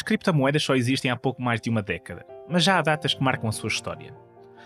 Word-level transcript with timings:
As 0.00 0.02
criptomoedas 0.02 0.62
só 0.62 0.74
existem 0.74 1.10
há 1.10 1.16
pouco 1.16 1.42
mais 1.42 1.60
de 1.60 1.68
uma 1.68 1.82
década, 1.82 2.24
mas 2.48 2.64
já 2.64 2.78
há 2.78 2.80
datas 2.80 3.12
que 3.12 3.22
marcam 3.22 3.50
a 3.50 3.52
sua 3.52 3.68
história. 3.68 4.14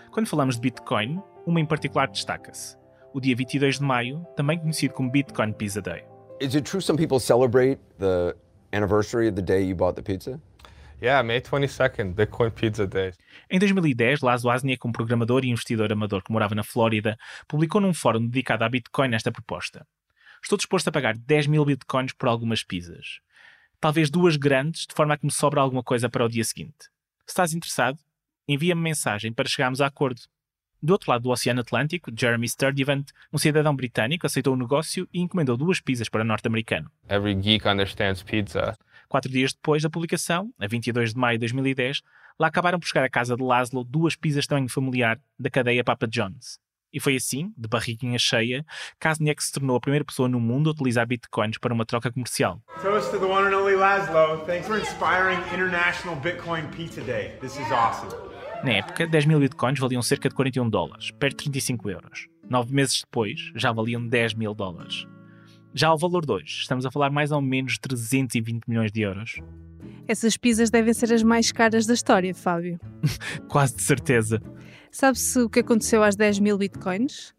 Quando 0.09 0.27
falamos 0.27 0.55
de 0.55 0.61
Bitcoin, 0.61 1.21
uma 1.45 1.59
em 1.59 1.65
particular 1.65 2.07
destaca-se. 2.07 2.77
O 3.13 3.19
dia 3.19 3.35
22 3.35 3.79
de 3.79 3.83
maio, 3.83 4.25
também 4.37 4.57
conhecido 4.57 4.93
como 4.93 5.11
Bitcoin 5.11 5.51
Pizza 5.51 5.81
Day. 5.81 6.05
Is 6.39 6.55
it 6.55 6.61
true 6.61 6.81
some 6.81 6.97
people 6.97 7.19
celebrate 7.19 7.81
the 7.99 8.33
anniversary 8.71 9.27
of 9.27 9.35
the 9.35 9.41
day 9.41 9.61
you 9.61 9.75
bought 9.75 9.97
the 9.97 10.01
pizza? 10.01 10.39
Yeah, 11.01 11.21
May 11.21 11.41
22nd, 11.41 12.13
Bitcoin 12.13 12.51
Pizza 12.51 12.87
Day. 12.87 13.11
Em 13.51 13.59
2010, 13.59 14.21
Laszlo 14.21 14.49
Wozniak, 14.49 14.87
um 14.87 14.93
programador 14.93 15.43
e 15.43 15.49
investidor 15.49 15.91
amador 15.91 16.23
que 16.23 16.31
morava 16.31 16.55
na 16.55 16.63
Flórida, 16.63 17.17
publicou 17.45 17.81
num 17.81 17.93
fórum 17.93 18.25
dedicado 18.25 18.63
à 18.63 18.69
Bitcoin 18.69 19.13
esta 19.13 19.33
proposta. 19.33 19.85
Estou 20.41 20.57
disposto 20.57 20.87
a 20.87 20.93
pagar 20.93 21.17
10 21.17 21.47
mil 21.47 21.65
Bitcoins 21.65 22.13
por 22.13 22.29
algumas 22.29 22.63
pizzas. 22.63 23.19
Talvez 23.85 24.09
duas 24.09 24.35
grandes, 24.35 24.87
de 24.87 24.95
forma 24.95 25.13
a 25.13 25.17
que 25.17 25.27
me 25.27 25.31
sobra 25.31 25.61
alguma 25.61 25.83
coisa 25.83 26.09
para 26.09 26.25
o 26.25 26.27
dia 26.27 26.43
seguinte. 26.43 26.85
Se 27.19 27.27
estás 27.27 27.53
interessado, 27.53 27.99
envia-me 28.47 28.81
mensagem 28.81 29.31
para 29.31 29.47
chegarmos 29.47 29.79
a 29.79 29.85
acordo. 29.85 30.21
Do 30.81 30.93
outro 30.93 31.11
lado 31.11 31.21
do 31.21 31.29
Oceano 31.29 31.61
Atlântico, 31.61 32.09
Jeremy 32.11 32.47
Sturdivant, 32.47 33.11
um 33.31 33.37
cidadão 33.37 33.75
britânico, 33.75 34.25
aceitou 34.25 34.55
o 34.55 34.57
negócio 34.57 35.07
e 35.13 35.21
encomendou 35.21 35.55
duas 35.55 35.79
pizzas 35.79 36.09
para 36.09 36.21
o 36.21 36.25
norte-americano. 36.25 36.89
Every 37.07 37.35
geek 37.35 37.67
understands 37.67 38.23
pizza. 38.23 38.75
Quatro 39.07 39.31
dias 39.31 39.53
depois 39.53 39.83
da 39.83 39.89
publicação, 39.91 40.51
a 40.57 40.65
22 40.65 41.13
de 41.13 41.19
maio 41.19 41.37
de 41.37 41.41
2010, 41.41 42.01
lá 42.39 42.47
acabaram 42.47 42.79
por 42.79 42.87
chegar 42.87 43.05
à 43.05 43.09
casa 43.09 43.35
de 43.35 43.43
Laszlo 43.43 43.83
duas 43.83 44.15
pizzas 44.15 44.45
de 44.45 44.47
tamanho 44.47 44.67
familiar 44.67 45.19
da 45.37 45.51
cadeia 45.51 45.83
Papa 45.83 46.07
John's. 46.07 46.59
E 46.95 46.99
foi 47.01 47.17
assim, 47.17 47.51
de 47.57 47.67
barriguinha 47.67 48.17
cheia, 48.17 48.65
que 48.97 49.05
Wozniak 49.05 49.43
se 49.43 49.51
tornou 49.51 49.75
a 49.75 49.81
primeira 49.81 50.05
pessoa 50.05 50.29
no 50.29 50.39
mundo 50.39 50.69
a 50.69 50.71
utilizar 50.71 51.05
bitcoins 51.05 51.57
para 51.57 51.73
uma 51.73 51.85
troca 51.85 52.09
comercial. 52.09 52.61
Toast 52.81 53.11
to 53.11 53.19
the 53.19 53.25
one 53.25 53.53
and 53.53 53.57
only 53.57 53.75
Laszlo. 53.75 54.45
Thanks 54.45 54.65
for 54.65 54.79
inspiring 54.79 55.37
International 55.53 56.15
Bitcoin 56.15 56.65
Pizza 56.69 57.01
Day. 57.01 57.37
This 57.41 57.57
is 57.57 57.69
awesome. 57.69 58.15
Na 58.63 58.71
época, 58.71 59.05
10 59.05 59.25
mil 59.25 59.41
bitcoins 59.41 59.77
valiam 59.77 60.01
cerca 60.01 60.29
de 60.29 60.35
41 60.35 60.69
dólares, 60.69 61.11
perto 61.11 61.39
de 61.39 61.51
35 61.51 61.89
euros. 61.89 62.27
Nove 62.49 62.73
meses 62.73 63.01
depois, 63.01 63.51
já 63.57 63.73
valiam 63.73 64.07
10 64.07 64.33
mil 64.35 64.53
dólares. 64.53 65.05
Já 65.73 65.89
ao 65.89 65.97
valor 65.97 66.25
de 66.25 66.31
hoje, 66.31 66.61
estamos 66.61 66.85
a 66.85 66.91
falar 66.91 67.09
mais 67.09 67.33
ou 67.33 67.41
menos 67.41 67.73
de 67.73 67.81
320 67.81 68.63
milhões 68.69 68.89
de 68.93 69.01
euros. 69.01 69.41
Essas 70.07 70.37
pizzas 70.37 70.69
devem 70.69 70.93
ser 70.93 71.11
as 71.11 71.23
mais 71.23 71.51
caras 71.51 71.85
da 71.85 71.93
história, 71.93 72.33
Fábio. 72.33 72.79
Quase 73.49 73.75
de 73.75 73.81
certeza. 73.81 74.41
Sabe-se 74.95 75.41
o 75.41 75.49
que 75.49 75.59
aconteceu 75.59 76.01
às 76.01 76.15
10 76.15 76.39
mil 76.39 76.57
bitcoins? 76.57 77.33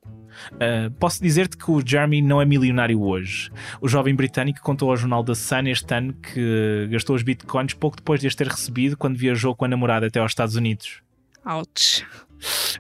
Uh, 0.53 0.91
posso 1.01 1.23
dizer-te 1.23 1.57
que 1.57 1.71
o 1.71 1.81
Jeremy 1.83 2.21
não 2.21 2.39
é 2.39 2.45
milionário 2.45 3.01
hoje. 3.01 3.51
O 3.81 3.89
jovem 3.89 4.15
britânico 4.15 4.61
contou 4.61 4.91
ao 4.91 4.97
jornal 4.99 5.25
The 5.25 5.35
Sun 5.35 5.63
este 5.69 5.95
ano 5.95 6.13
que 6.13 6.87
gastou 6.91 7.17
os 7.17 7.23
bitcoins 7.23 7.73
pouco 7.73 7.97
depois 7.97 8.21
de 8.21 8.27
as 8.27 8.35
ter 8.35 8.47
recebido 8.47 8.95
quando 8.95 9.17
viajou 9.17 9.57
com 9.57 9.65
a 9.65 9.69
namorada 9.69 10.07
até 10.07 10.21
aos 10.21 10.33
Estados 10.33 10.55
Unidos. 10.55 11.01
Ouch. 11.47 12.05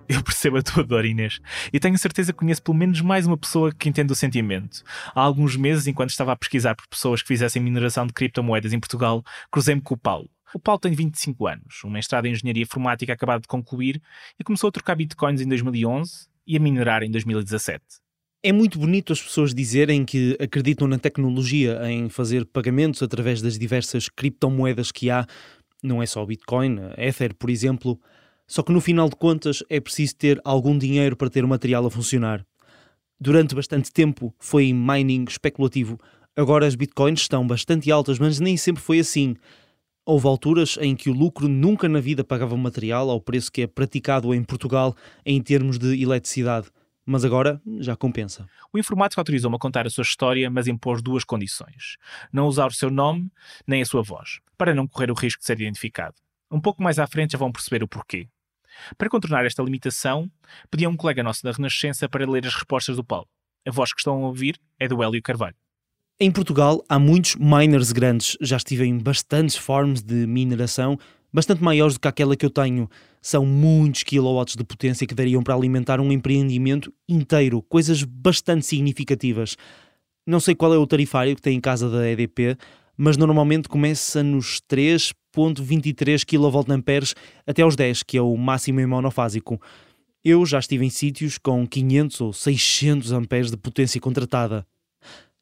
Eu 0.06 0.22
percebo 0.22 0.58
a 0.58 0.62
tua 0.62 0.84
dor, 0.84 1.06
Inês. 1.06 1.40
E 1.72 1.80
tenho 1.80 1.96
certeza 1.96 2.34
que 2.34 2.38
conheço 2.38 2.62
pelo 2.62 2.76
menos 2.76 3.00
mais 3.00 3.26
uma 3.26 3.38
pessoa 3.38 3.72
que 3.72 3.88
entende 3.88 4.12
o 4.12 4.14
sentimento. 4.14 4.82
Há 5.14 5.22
alguns 5.22 5.56
meses, 5.56 5.86
enquanto 5.86 6.10
estava 6.10 6.32
a 6.32 6.36
pesquisar 6.36 6.74
por 6.74 6.86
pessoas 6.86 7.22
que 7.22 7.28
fizessem 7.28 7.62
mineração 7.62 8.06
de 8.06 8.12
criptomoedas 8.12 8.74
em 8.74 8.78
Portugal, 8.78 9.24
cruzei-me 9.50 9.80
com 9.80 9.94
o 9.94 9.98
Paulo. 9.98 10.28
O 10.56 10.58
Paulo 10.58 10.80
tem 10.80 10.92
25 10.92 11.46
anos, 11.46 11.84
um 11.84 11.90
mestrado 11.90 12.24
em 12.24 12.32
Engenharia 12.32 12.62
Informática 12.62 13.12
acabado 13.12 13.42
de 13.42 13.46
concluir 13.46 14.00
e 14.40 14.42
começou 14.42 14.68
a 14.68 14.70
trocar 14.72 14.94
bitcoins 14.94 15.42
em 15.42 15.46
2011 15.46 16.28
e 16.46 16.56
a 16.56 16.58
minerar 16.58 17.02
em 17.02 17.10
2017. 17.10 17.84
É 18.42 18.52
muito 18.52 18.78
bonito 18.78 19.12
as 19.12 19.20
pessoas 19.20 19.52
dizerem 19.52 20.02
que 20.02 20.34
acreditam 20.40 20.88
na 20.88 20.98
tecnologia, 20.98 21.78
em 21.90 22.08
fazer 22.08 22.46
pagamentos 22.46 23.02
através 23.02 23.42
das 23.42 23.58
diversas 23.58 24.08
criptomoedas 24.08 24.90
que 24.90 25.10
há. 25.10 25.26
Não 25.82 26.02
é 26.02 26.06
só 26.06 26.22
o 26.22 26.26
Bitcoin, 26.26 26.78
Ether, 26.96 27.34
por 27.34 27.50
exemplo. 27.50 28.00
Só 28.46 28.62
que 28.62 28.72
no 28.72 28.80
final 28.80 29.10
de 29.10 29.16
contas 29.16 29.62
é 29.68 29.78
preciso 29.78 30.16
ter 30.16 30.40
algum 30.42 30.78
dinheiro 30.78 31.18
para 31.18 31.28
ter 31.28 31.44
o 31.44 31.48
material 31.48 31.84
a 31.84 31.90
funcionar. 31.90 32.42
Durante 33.20 33.54
bastante 33.54 33.92
tempo 33.92 34.34
foi 34.38 34.72
mining 34.72 35.26
especulativo. 35.28 36.00
Agora 36.34 36.66
as 36.66 36.74
bitcoins 36.74 37.20
estão 37.20 37.46
bastante 37.46 37.92
altas, 37.92 38.18
mas 38.18 38.40
nem 38.40 38.56
sempre 38.56 38.82
foi 38.82 39.00
assim. 39.00 39.36
Houve 40.08 40.28
alturas 40.28 40.78
em 40.80 40.94
que 40.94 41.10
o 41.10 41.12
lucro 41.12 41.48
nunca 41.48 41.88
na 41.88 41.98
vida 41.98 42.22
pagava 42.22 42.54
o 42.54 42.58
material 42.58 43.10
ao 43.10 43.20
preço 43.20 43.50
que 43.50 43.62
é 43.62 43.66
praticado 43.66 44.32
em 44.32 44.44
Portugal 44.44 44.94
em 45.24 45.42
termos 45.42 45.80
de 45.80 46.00
eletricidade. 46.00 46.68
Mas 47.04 47.24
agora 47.24 47.60
já 47.80 47.96
compensa. 47.96 48.48
O 48.72 48.78
informático 48.78 49.20
autorizou-me 49.20 49.56
a 49.56 49.58
contar 49.58 49.84
a 49.84 49.90
sua 49.90 50.02
história, 50.02 50.48
mas 50.48 50.68
impôs 50.68 51.02
duas 51.02 51.24
condições: 51.24 51.96
não 52.32 52.46
usar 52.46 52.68
o 52.68 52.72
seu 52.72 52.88
nome 52.88 53.28
nem 53.66 53.82
a 53.82 53.84
sua 53.84 54.00
voz, 54.00 54.38
para 54.56 54.72
não 54.72 54.86
correr 54.86 55.10
o 55.10 55.14
risco 55.14 55.40
de 55.40 55.46
ser 55.46 55.60
identificado. 55.60 56.14
Um 56.52 56.60
pouco 56.60 56.80
mais 56.84 57.00
à 57.00 57.06
frente 57.08 57.32
já 57.32 57.38
vão 57.38 57.50
perceber 57.50 57.82
o 57.82 57.88
porquê. 57.88 58.28
Para 58.96 59.10
contornar 59.10 59.44
esta 59.44 59.60
limitação, 59.60 60.30
pedi 60.70 60.84
a 60.84 60.88
um 60.88 60.96
colega 60.96 61.20
nosso 61.20 61.42
da 61.42 61.50
Renascença 61.50 62.08
para 62.08 62.30
ler 62.30 62.46
as 62.46 62.54
respostas 62.54 62.94
do 62.94 63.02
Paulo. 63.02 63.26
A 63.66 63.72
voz 63.72 63.92
que 63.92 63.98
estão 63.98 64.22
a 64.22 64.28
ouvir 64.28 64.56
é 64.78 64.86
do 64.86 65.02
Hélio 65.02 65.20
Carvalho. 65.20 65.56
Em 66.18 66.30
Portugal 66.30 66.82
há 66.88 66.98
muitos 66.98 67.36
miners 67.36 67.92
grandes. 67.92 68.38
Já 68.40 68.56
estive 68.56 68.86
em 68.86 68.96
bastantes 68.96 69.54
farms 69.54 70.02
de 70.02 70.26
mineração, 70.26 70.98
bastante 71.30 71.62
maiores 71.62 71.92
do 71.92 72.00
que 72.00 72.08
aquela 72.08 72.34
que 72.34 72.46
eu 72.46 72.48
tenho. 72.48 72.88
São 73.20 73.44
muitos 73.44 74.02
kilowatts 74.02 74.56
de 74.56 74.64
potência 74.64 75.06
que 75.06 75.14
dariam 75.14 75.42
para 75.42 75.54
alimentar 75.54 76.00
um 76.00 76.10
empreendimento 76.10 76.90
inteiro, 77.06 77.60
coisas 77.60 78.02
bastante 78.02 78.64
significativas. 78.64 79.58
Não 80.26 80.40
sei 80.40 80.54
qual 80.54 80.72
é 80.72 80.78
o 80.78 80.86
tarifário 80.86 81.36
que 81.36 81.42
tem 81.42 81.58
em 81.58 81.60
casa 81.60 81.90
da 81.90 82.08
EDP, 82.08 82.56
mas 82.96 83.18
normalmente 83.18 83.68
começa 83.68 84.22
nos 84.22 84.62
3.23 84.70 86.24
kVA 86.24 87.14
até 87.46 87.60
aos 87.60 87.76
10, 87.76 88.04
que 88.04 88.16
é 88.16 88.22
o 88.22 88.34
máximo 88.38 88.80
em 88.80 88.86
monofásico. 88.86 89.60
Eu 90.24 90.46
já 90.46 90.60
estive 90.60 90.86
em 90.86 90.90
sítios 90.90 91.36
com 91.36 91.66
500 91.66 92.20
ou 92.22 92.32
600 92.32 93.12
amperes 93.12 93.50
de 93.50 93.58
potência 93.58 94.00
contratada. 94.00 94.66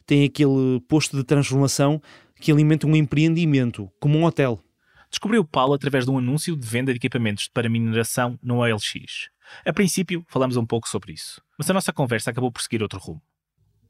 Tem 0.07 0.25
aquele 0.25 0.81
posto 0.89 1.17
de 1.17 1.25
transformação 1.25 2.01
que 2.41 2.53
alimenta 2.53 2.87
um 2.87 2.95
empreendimento, 2.95 3.91
como 3.99 4.19
um 4.19 4.25
hotel. 4.25 4.61
Descobri 5.09 5.39
o 5.39 5.45
Paulo 5.45 5.75
através 5.75 6.05
de 6.05 6.11
um 6.11 6.19
anúncio 6.19 6.57
de 6.57 6.67
venda 6.67 6.93
de 6.93 6.99
equipamentos 6.99 7.49
para 7.49 7.69
mineração 7.69 8.39
no 8.43 8.59
OLX. 8.59 9.31
A 9.65 9.73
princípio, 9.73 10.25
falamos 10.29 10.57
um 10.57 10.67
pouco 10.67 10.89
sobre 10.89 11.13
isso, 11.13 11.41
mas 11.59 11.71
a 11.71 11.75
nossa 11.75 11.93
conversa 11.93 12.31
acabou 12.31 12.51
por 12.51 12.61
seguir 12.61 12.83
outro 12.83 12.99
rumo. 12.99 13.23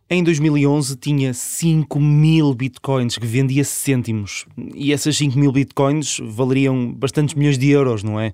Em 0.09 0.23
2011 0.23 0.97
tinha 0.97 1.33
5 1.33 1.99
mil 1.99 2.55
bitcoins 2.55 3.17
que 3.17 3.27
vendia 3.27 3.65
cêntimos. 3.65 4.45
E 4.75 4.93
essas 4.93 5.17
5 5.17 5.39
mil 5.39 5.51
bitcoins 5.51 6.19
valeriam 6.23 6.93
bastantes 6.93 7.35
milhões 7.35 7.57
de 7.57 7.71
euros, 7.71 8.03
não 8.03 8.21
é? 8.21 8.33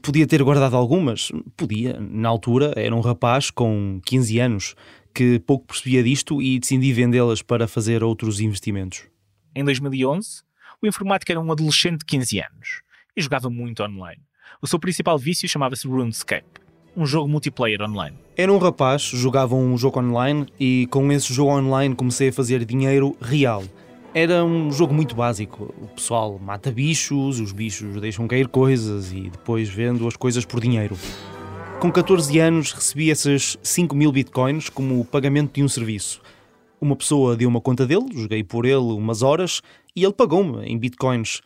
Podia 0.00 0.26
ter 0.26 0.42
guardado 0.42 0.74
algumas? 0.76 1.30
Podia. 1.58 2.00
Na 2.00 2.30
altura 2.30 2.72
era 2.74 2.94
um 2.94 3.00
rapaz 3.00 3.50
com 3.50 4.00
15 4.06 4.38
anos 4.40 4.74
que 5.14 5.38
pouco 5.38 5.66
percebia 5.66 6.02
disto 6.02 6.42
e 6.42 6.58
decidi 6.58 6.92
vendê-las 6.92 7.40
para 7.40 7.68
fazer 7.68 8.02
outros 8.02 8.40
investimentos. 8.40 9.04
Em 9.54 9.64
2011, 9.64 10.42
o 10.82 10.86
informático 10.86 11.30
era 11.30 11.40
um 11.40 11.52
adolescente 11.52 12.00
de 12.00 12.04
15 12.04 12.40
anos 12.40 12.82
e 13.16 13.22
jogava 13.22 13.48
muito 13.48 13.82
online. 13.82 14.20
O 14.60 14.66
seu 14.66 14.78
principal 14.78 15.16
vício 15.16 15.48
chamava-se 15.48 15.86
RuneScape 15.86 16.64
um 16.96 17.06
jogo 17.06 17.28
multiplayer 17.28 17.82
online. 17.82 18.16
Era 18.36 18.52
um 18.52 18.58
rapaz, 18.58 19.02
jogava 19.02 19.54
um 19.54 19.76
jogo 19.76 20.00
online 20.00 20.46
e 20.58 20.86
com 20.90 21.10
esse 21.10 21.32
jogo 21.32 21.50
online 21.50 21.94
comecei 21.94 22.28
a 22.28 22.32
fazer 22.32 22.64
dinheiro 22.64 23.16
real. 23.20 23.64
Era 24.12 24.44
um 24.44 24.70
jogo 24.70 24.94
muito 24.94 25.14
básico. 25.14 25.74
O 25.80 25.88
pessoal 25.88 26.38
mata 26.38 26.70
bichos, 26.70 27.40
os 27.40 27.50
bichos 27.50 28.00
deixam 28.00 28.28
cair 28.28 28.46
coisas 28.46 29.12
e 29.12 29.28
depois 29.28 29.68
vendo 29.68 30.06
as 30.06 30.16
coisas 30.16 30.44
por 30.44 30.60
dinheiro. 30.60 30.96
Com 31.84 31.92
14 31.92 32.38
anos 32.38 32.72
recebi 32.72 33.10
esses 33.10 33.58
5 33.62 33.94
mil 33.94 34.10
bitcoins 34.10 34.70
como 34.70 35.04
pagamento 35.04 35.52
de 35.52 35.62
um 35.62 35.68
serviço. 35.68 36.22
Uma 36.80 36.96
pessoa 36.96 37.36
deu 37.36 37.46
uma 37.46 37.60
conta 37.60 37.86
dele, 37.86 38.06
joguei 38.14 38.42
por 38.42 38.64
ele 38.64 38.78
umas 38.78 39.20
horas 39.20 39.60
e 39.94 40.02
ele 40.02 40.14
pagou-me 40.14 40.64
em 40.64 40.78
bitcoins. 40.78 41.42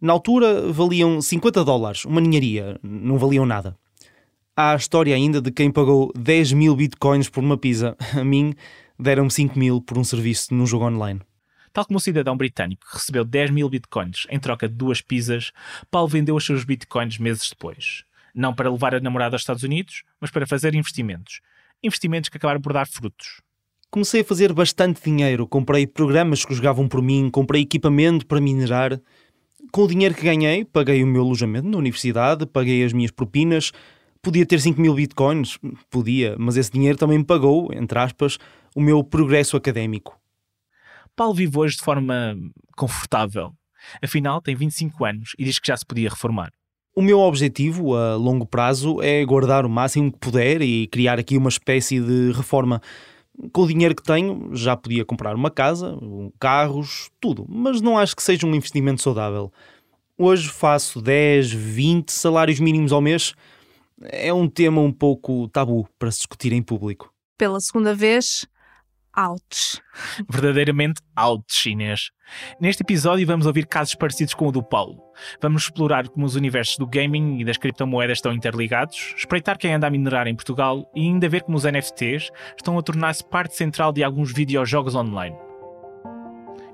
Na 0.00 0.14
altura 0.14 0.72
valiam 0.72 1.20
50 1.20 1.62
dólares, 1.62 2.06
uma 2.06 2.22
ninharia, 2.22 2.80
não 2.82 3.18
valiam 3.18 3.44
nada. 3.44 3.76
Há 4.56 4.72
a 4.72 4.76
história 4.76 5.14
ainda 5.14 5.42
de 5.42 5.50
quem 5.50 5.70
pagou 5.70 6.10
10 6.16 6.54
mil 6.54 6.74
bitcoins 6.74 7.28
por 7.28 7.44
uma 7.44 7.58
pizza. 7.58 7.94
A 8.18 8.24
mim, 8.24 8.54
deram-me 8.98 9.30
5 9.30 9.58
mil 9.58 9.82
por 9.82 9.98
um 9.98 10.04
serviço 10.04 10.54
num 10.54 10.64
jogo 10.64 10.86
online. 10.86 11.20
Tal 11.70 11.84
como 11.84 11.98
o 11.98 12.00
cidadão 12.00 12.34
britânico 12.34 12.86
que 12.86 12.94
recebeu 12.96 13.26
10 13.26 13.50
mil 13.50 13.68
bitcoins 13.68 14.26
em 14.30 14.40
troca 14.40 14.66
de 14.66 14.74
duas 14.74 15.02
pizzas, 15.02 15.52
Paulo 15.90 16.08
vendeu 16.08 16.34
os 16.34 16.46
seus 16.46 16.64
bitcoins 16.64 17.18
meses 17.18 17.50
depois. 17.50 18.04
Não 18.34 18.54
para 18.54 18.70
levar 18.70 18.94
a 18.94 19.00
namorada 19.00 19.34
aos 19.34 19.42
Estados 19.42 19.62
Unidos, 19.62 20.02
mas 20.20 20.30
para 20.30 20.46
fazer 20.46 20.74
investimentos. 20.74 21.40
Investimentos 21.82 22.28
que 22.28 22.36
acabaram 22.36 22.60
por 22.60 22.72
dar 22.72 22.86
frutos. 22.86 23.40
Comecei 23.90 24.22
a 24.22 24.24
fazer 24.24 24.52
bastante 24.52 25.02
dinheiro. 25.04 25.46
Comprei 25.46 25.86
programas 25.86 26.44
que 26.44 26.54
jogavam 26.54 26.88
por 26.88 27.02
mim, 27.02 27.28
comprei 27.30 27.62
equipamento 27.62 28.26
para 28.26 28.40
minerar. 28.40 29.00
Com 29.70 29.82
o 29.82 29.88
dinheiro 29.88 30.14
que 30.14 30.22
ganhei, 30.22 30.64
paguei 30.64 31.02
o 31.02 31.06
meu 31.06 31.22
alojamento 31.22 31.68
na 31.68 31.78
universidade, 31.78 32.46
paguei 32.46 32.84
as 32.84 32.92
minhas 32.92 33.10
propinas, 33.10 33.72
Podia 34.24 34.46
ter 34.46 34.60
5 34.60 34.80
mil 34.80 34.94
bitcoins? 34.94 35.58
Podia, 35.90 36.36
mas 36.38 36.56
esse 36.56 36.70
dinheiro 36.70 36.96
também 36.96 37.18
me 37.18 37.24
pagou, 37.24 37.72
entre 37.74 37.98
aspas, 37.98 38.38
o 38.72 38.80
meu 38.80 39.02
progresso 39.02 39.56
académico. 39.56 40.16
Paulo 41.16 41.34
vive 41.34 41.58
hoje 41.58 41.76
de 41.78 41.82
forma 41.82 42.36
confortável. 42.76 43.52
Afinal, 44.00 44.40
tem 44.40 44.54
25 44.54 45.04
anos 45.04 45.32
e 45.36 45.44
diz 45.44 45.58
que 45.58 45.66
já 45.66 45.76
se 45.76 45.84
podia 45.84 46.08
reformar. 46.08 46.52
O 46.94 47.00
meu 47.00 47.20
objetivo 47.20 47.96
a 47.96 48.16
longo 48.16 48.44
prazo 48.44 49.00
é 49.00 49.24
guardar 49.24 49.64
o 49.64 49.70
máximo 49.70 50.12
que 50.12 50.18
puder 50.18 50.60
e 50.60 50.86
criar 50.88 51.18
aqui 51.18 51.38
uma 51.38 51.48
espécie 51.48 51.98
de 51.98 52.32
reforma. 52.32 52.82
Com 53.50 53.62
o 53.62 53.66
dinheiro 53.66 53.94
que 53.94 54.02
tenho, 54.02 54.50
já 54.52 54.76
podia 54.76 55.02
comprar 55.02 55.34
uma 55.34 55.50
casa, 55.50 55.98
carros, 56.38 57.10
tudo, 57.18 57.46
mas 57.48 57.80
não 57.80 57.96
acho 57.96 58.14
que 58.14 58.22
seja 58.22 58.46
um 58.46 58.54
investimento 58.54 59.00
saudável. 59.00 59.50
Hoje 60.18 60.50
faço 60.50 61.00
10, 61.00 61.50
20 61.50 62.12
salários 62.12 62.60
mínimos 62.60 62.92
ao 62.92 63.00
mês. 63.00 63.34
É 64.02 64.30
um 64.30 64.46
tema 64.46 64.82
um 64.82 64.92
pouco 64.92 65.48
tabu 65.48 65.88
para 65.98 66.10
se 66.10 66.18
discutir 66.18 66.52
em 66.52 66.62
público. 66.62 67.10
Pela 67.38 67.58
segunda 67.58 67.94
vez, 67.94 68.46
ouch. 69.16 69.80
Verdadeiramente 70.28 71.00
ouch, 71.18 71.68
Inês. 71.68 72.10
Neste 72.60 72.82
episódio 72.82 73.26
vamos 73.26 73.46
ouvir 73.46 73.66
casos 73.66 73.94
parecidos 73.94 74.34
com 74.34 74.48
o 74.48 74.52
do 74.52 74.62
Paulo. 74.62 74.98
Vamos 75.40 75.64
explorar 75.64 76.08
como 76.08 76.24
os 76.24 76.34
universos 76.34 76.78
do 76.78 76.86
gaming 76.86 77.40
e 77.40 77.44
das 77.44 77.56
criptomoedas 77.56 78.18
estão 78.18 78.32
interligados, 78.32 79.14
espreitar 79.16 79.58
quem 79.58 79.74
anda 79.74 79.86
a 79.86 79.90
minerar 79.90 80.26
em 80.26 80.34
Portugal 80.34 80.90
e 80.94 81.02
ainda 81.02 81.28
ver 81.28 81.42
como 81.42 81.56
os 81.56 81.64
NFTs 81.64 82.30
estão 82.56 82.78
a 82.78 82.82
tornar-se 82.82 83.24
parte 83.24 83.56
central 83.56 83.92
de 83.92 84.02
alguns 84.02 84.32
videojogos 84.32 84.94
online. 84.94 85.36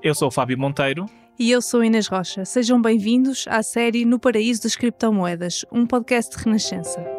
Eu 0.01 0.15
sou 0.15 0.29
o 0.29 0.31
Fábio 0.31 0.57
Monteiro. 0.57 1.05
E 1.37 1.51
eu 1.51 1.61
sou 1.61 1.83
Inês 1.83 2.07
Rocha. 2.07 2.43
Sejam 2.45 2.81
bem-vindos 2.81 3.45
à 3.47 3.63
série 3.63 4.05
No 4.05 4.19
Paraíso 4.19 4.63
das 4.63 4.75
Criptomoedas, 4.75 5.65
um 5.71 5.85
podcast 5.85 6.35
de 6.35 6.43
renascença. 6.43 7.18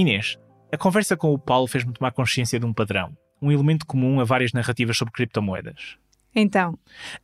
Inês, 0.00 0.38
a 0.72 0.78
conversa 0.78 1.16
com 1.16 1.32
o 1.34 1.38
Paulo 1.38 1.66
fez-me 1.66 1.92
tomar 1.92 2.12
consciência 2.12 2.60
de 2.60 2.64
um 2.64 2.72
padrão, 2.72 3.16
um 3.42 3.50
elemento 3.50 3.84
comum 3.84 4.20
a 4.20 4.24
várias 4.24 4.52
narrativas 4.52 4.96
sobre 4.96 5.12
criptomoedas. 5.12 5.98
Então, 6.32 6.78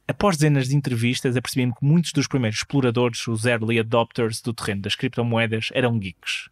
Após 0.09 0.37
dezenas 0.37 0.67
de 0.67 0.75
entrevistas, 0.75 1.37
apercebi-me 1.37 1.73
que 1.73 1.85
muitos 1.85 2.11
dos 2.12 2.26
primeiros 2.26 2.59
exploradores, 2.59 3.29
os 3.29 3.44
early 3.44 3.79
adopters 3.79 4.43
do 4.43 4.53
terreno 4.53 4.82
das 4.82 4.97
criptomoedas, 4.97 5.69
eram 5.73 5.97
geeks. 5.97 6.49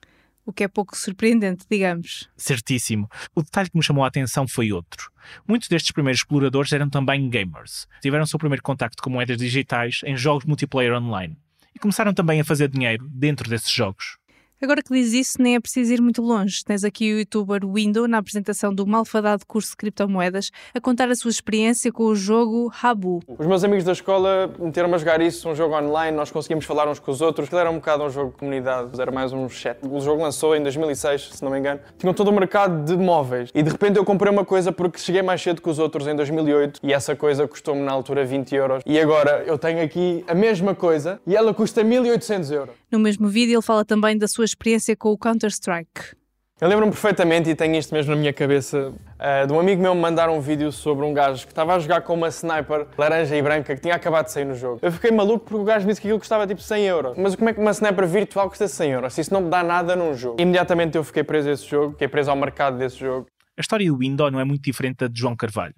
o 0.47 0.53
que 0.53 0.63
é 0.63 0.69
pouco 0.69 0.97
surpreendente, 0.97 1.65
digamos. 1.69 2.31
Certíssimo. 2.37 3.11
O 3.35 3.43
detalhe 3.43 3.69
que 3.69 3.77
me 3.77 3.83
chamou 3.83 4.05
a 4.05 4.07
atenção 4.07 4.47
foi 4.47 4.71
outro. 4.71 5.11
Muitos 5.45 5.69
destes 5.69 5.91
primeiros 5.91 6.21
exploradores 6.21 6.73
eram 6.73 6.89
também 6.89 7.29
gamers. 7.29 7.89
Tiveram 8.01 8.27
seu 8.27 8.39
primeiro 8.39 8.63
contacto 8.63 9.03
com 9.03 9.11
moedas 9.11 9.39
digitais 9.39 10.03
em 10.05 10.17
jogos 10.17 10.45
multiplayer 10.45 10.93
online. 10.95 11.37
E 11.75 11.81
começaram 11.81 12.15
também 12.15 12.41
a 12.41 12.45
fazer 12.45 12.69
dinheiro 12.69 13.09
dentro 13.09 13.51
desses 13.51 13.73
jogos. 13.73 14.19
Agora 14.63 14.81
que 14.81 14.95
diz 14.95 15.13
isso, 15.13 15.43
nem 15.43 15.57
é 15.57 15.61
preciso 15.61 15.93
ir 15.93 16.01
muito 16.01 16.23
longe. 16.23 16.65
Tens 16.65 16.85
aqui 16.85 17.13
o 17.13 17.19
youtuber 17.19 17.67
Window 17.67 18.07
na 18.07 18.19
apresentação 18.19 18.73
do 18.73 18.87
malfadado 18.87 19.45
curso 19.45 19.71
de 19.71 19.77
criptomoedas 19.77 20.53
a 20.73 20.81
contar 20.81 21.11
a 21.11 21.17
sua 21.17 21.33
experiência 21.33 21.91
com 21.91 22.05
o 22.05 22.15
jogo 22.15 22.73
Habu. 22.81 23.19
Os 23.27 23.45
meus 23.45 23.65
amigos 23.65 23.83
da 23.83 23.91
escola 23.91 24.49
meteram-me 24.61 24.95
a 24.95 24.99
jogar 24.99 25.21
isso, 25.21 25.49
um 25.49 25.57
jogo 25.57 25.75
online, 25.75 26.17
nós 26.17 26.31
conseguimos 26.31 26.65
falar 26.65 26.89
uns 26.89 27.01
com 27.01 27.11
os 27.11 27.21
outros. 27.21 27.49
Aquilo 27.49 27.61
era 27.61 27.73
um 27.73 27.75
bocado 27.75 28.05
um 28.05 28.11
jogo 28.11 28.31
de 28.31 28.37
comunidade, 28.37 29.01
era 29.01 29.11
mais 29.11 29.33
um 29.33 29.49
chat. 29.49 29.79
O 29.83 30.01
jogo 30.01 30.23
lançou 30.23 30.55
em 30.55 30.63
2006, 30.63 31.31
se 31.33 31.43
não 31.43 31.51
me 31.51 31.59
engano. 31.59 31.81
Tinham 31.99 32.15
todo 32.15 32.29
o 32.29 32.33
mercado 32.33 32.85
de 32.85 32.97
móveis. 32.97 33.51
E 33.53 33.65
de 33.65 33.69
repente 33.71 33.97
eu 33.97 34.05
comprei 34.05 34.31
uma 34.31 34.45
coisa 34.45 34.71
porque 34.71 34.97
cheguei 35.01 35.23
mais 35.23 35.43
cedo 35.43 35.61
que 35.61 35.69
os 35.69 35.81
outros 35.81 36.07
em 36.07 36.15
2008 36.15 36.79
e 36.85 36.93
essa 36.93 37.17
coisa 37.17 37.49
custou-me 37.49 37.83
na 37.83 37.91
altura 37.91 38.25
20 38.25 38.55
euros. 38.55 38.83
E 38.87 39.01
agora 39.01 39.43
eu 39.45 39.59
tenho 39.59 39.83
aqui 39.83 40.25
a 40.29 40.35
mesma 40.37 40.73
coisa 40.73 41.21
e 41.27 41.35
ela 41.35 41.53
custa 41.53 41.83
1800 41.83 42.53
euros. 42.53 42.82
No 42.93 42.99
mesmo 42.99 43.27
vídeo, 43.27 43.55
ele 43.55 43.63
fala 43.63 43.87
também 43.87 44.19
da 44.19 44.29
sua 44.29 44.45
experiência 44.45 44.95
com 44.95 45.09
o 45.09 45.17
Counter-Strike. 45.17 46.15
Eu 46.61 46.69
lembro-me 46.69 46.93
perfeitamente, 46.93 47.49
e 47.49 47.55
tenho 47.55 47.75
isto 47.75 47.95
mesmo 47.95 48.15
na 48.15 48.21
minha 48.21 48.35
cabeça, 48.35 48.93
eh, 49.19 49.47
de 49.47 49.53
um 49.55 49.59
amigo 49.59 49.81
meu 49.81 49.95
me 49.95 50.01
mandar 50.03 50.29
um 50.29 50.43
vídeo 50.43 50.71
sobre 50.71 51.07
um 51.07 51.15
gajo 51.15 51.47
que 51.47 51.53
estava 51.53 51.75
a 51.75 51.79
jogar 51.79 52.03
com 52.03 52.13
uma 52.13 52.29
sniper 52.29 52.87
laranja 52.99 53.35
e 53.35 53.41
branca 53.41 53.75
que 53.75 53.81
tinha 53.81 53.95
acabado 53.95 54.27
de 54.27 54.33
sair 54.33 54.45
no 54.45 54.55
jogo. 54.55 54.79
Eu 54.83 54.93
fiquei 54.93 55.11
maluco 55.11 55.47
porque 55.47 55.63
o 55.63 55.65
gajo 55.65 55.87
disse 55.87 56.03
que 56.03 56.07
aquilo 56.07 56.19
custava 56.19 56.47
tipo 56.47 56.61
100 56.61 56.85
euros. 56.85 57.17
Mas 57.17 57.35
como 57.35 57.49
é 57.49 57.55
que 57.55 57.61
uma 57.61 57.71
sniper 57.71 58.07
virtual 58.07 58.51
custa 58.51 58.69
100 58.69 58.91
euros? 58.91 59.15
Se 59.15 59.23
isso 59.23 59.33
não 59.33 59.41
me 59.41 59.49
dá 59.49 59.63
nada 59.63 59.97
num 59.97 60.13
jogo. 60.13 60.39
Imediatamente 60.39 60.95
eu 60.95 61.03
fiquei 61.03 61.25
preso 61.25 61.49
a 61.49 61.53
esse 61.53 61.67
jogo, 61.67 61.93
fiquei 61.93 62.09
preso 62.09 62.31
ao 62.31 62.37
mercado 62.37 62.77
desse 62.77 62.99
jogo. 62.99 63.27
A 63.57 63.61
história 63.63 63.91
do 63.91 63.97
Window 63.97 64.31
não 64.31 64.39
é 64.39 64.45
muito 64.45 64.63
diferente 64.63 64.99
da 64.99 65.09
de 65.09 65.19
João 65.19 65.35
Carvalho. 65.35 65.75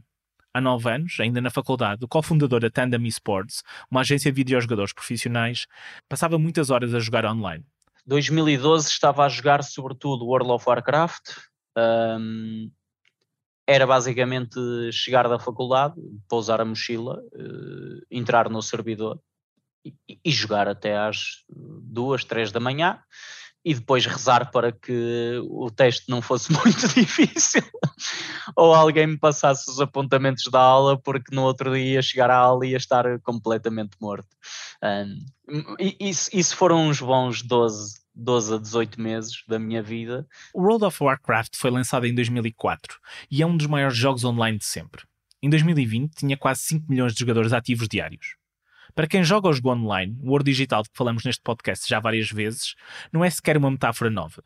Há 0.56 0.61
nove 0.61 0.89
anos, 0.89 1.19
ainda 1.19 1.41
na 1.41 1.51
faculdade, 1.51 2.05
o 2.05 2.09
cofundador 2.09 2.61
da 2.61 2.71
Tandem 2.71 3.05
Esports, 3.09 3.65
uma 3.91 4.03
agência 4.03 4.31
de 4.31 4.37
videojogadores 4.37 4.93
profissionais, 4.93 5.67
passava 6.09 6.39
muitas 6.39 6.71
horas 6.71 6.95
a 6.95 7.01
jogar 7.01 7.25
online. 7.25 7.67
2012 8.06 8.89
estava 8.89 9.25
a 9.25 9.29
jogar 9.29 9.65
sobretudo 9.65 10.25
World 10.25 10.53
of 10.53 10.65
Warcraft. 10.65 11.39
Um, 11.77 12.71
era 13.67 13.85
basicamente 13.85 14.56
chegar 14.93 15.29
da 15.29 15.41
faculdade, 15.41 15.97
pousar 16.29 16.61
a 16.61 16.65
mochila, 16.65 17.21
uh, 17.33 18.06
entrar 18.09 18.49
no 18.49 18.62
servidor 18.62 19.19
e, 19.85 19.93
e, 20.25 20.31
jogar 20.31 20.69
até 20.69 20.97
às 20.97 21.45
duas, 21.49 22.25
três 22.25 22.53
da 22.53 22.61
manhã 22.61 23.01
e 23.64 23.75
depois 23.75 24.05
rezar 24.05 24.50
para 24.50 24.70
que 24.70 25.40
o 25.49 25.70
teste 25.70 26.11
não 26.11 26.20
fosse 26.20 26.52
muito 26.52 26.88
difícil 26.88 27.62
ou 28.55 28.75
alguém 28.75 29.06
me 29.06 29.19
passasse 29.19 29.70
os 29.70 29.81
apontamentos 29.81 30.44
da 30.50 30.61
aula 30.61 31.00
porque 31.00 31.34
no 31.34 31.43
outro 31.43 31.75
dia 31.75 31.94
ia 31.94 32.02
chegar 32.02 32.31
à 32.31 32.37
aula 32.37 32.66
e 32.66 32.70
ia 32.70 32.76
estar 32.76 33.19
completamente 33.20 33.96
morto. 34.00 34.28
Um, 34.82 35.76
isso, 35.99 36.28
isso 36.32 36.56
foram 36.56 36.88
uns 36.88 37.00
bons 37.00 37.43
12, 37.43 38.00
12 38.14 38.55
a 38.55 38.58
18 38.58 39.00
meses 39.00 39.43
da 39.49 39.58
minha 39.58 39.82
vida. 39.82 40.26
O 40.52 40.62
World 40.62 40.84
of 40.84 41.02
Warcraft 41.02 41.56
foi 41.56 41.70
lançado 41.70 42.06
em 42.06 42.14
2004 42.14 42.99
e 43.31 43.43
é 43.43 43.46
um 43.46 43.56
dos 43.56 43.67
maiores 43.67 43.96
jogos 43.96 44.25
online 44.25 44.58
de 44.58 44.67
sempre. 44.67 45.02
Em 45.43 45.49
2020 45.49 46.14
tinha 46.14 46.37
quase 46.37 46.62
5 46.62 46.87
milhões 46.88 47.12
de 47.12 47.20
jogadores 47.20 47.52
ativos 47.52 47.88
diários. 47.88 48.37
Para 48.94 49.08
quem 49.08 49.25
joga 49.25 49.49
o 49.49 49.52
jogo 49.52 49.73
online, 49.73 50.17
o 50.23 50.31
ouro 50.31 50.44
digital 50.44 50.85
de 50.85 50.88
que 50.88 50.96
falamos 50.96 51.25
neste 51.25 51.43
podcast 51.43 51.88
já 51.88 51.99
várias 51.99 52.31
vezes, 52.31 52.76
não 53.12 53.25
é 53.25 53.31
sequer 53.31 53.56
uma 53.56 53.69
metáfora 53.69 54.08
nova. 54.08 54.44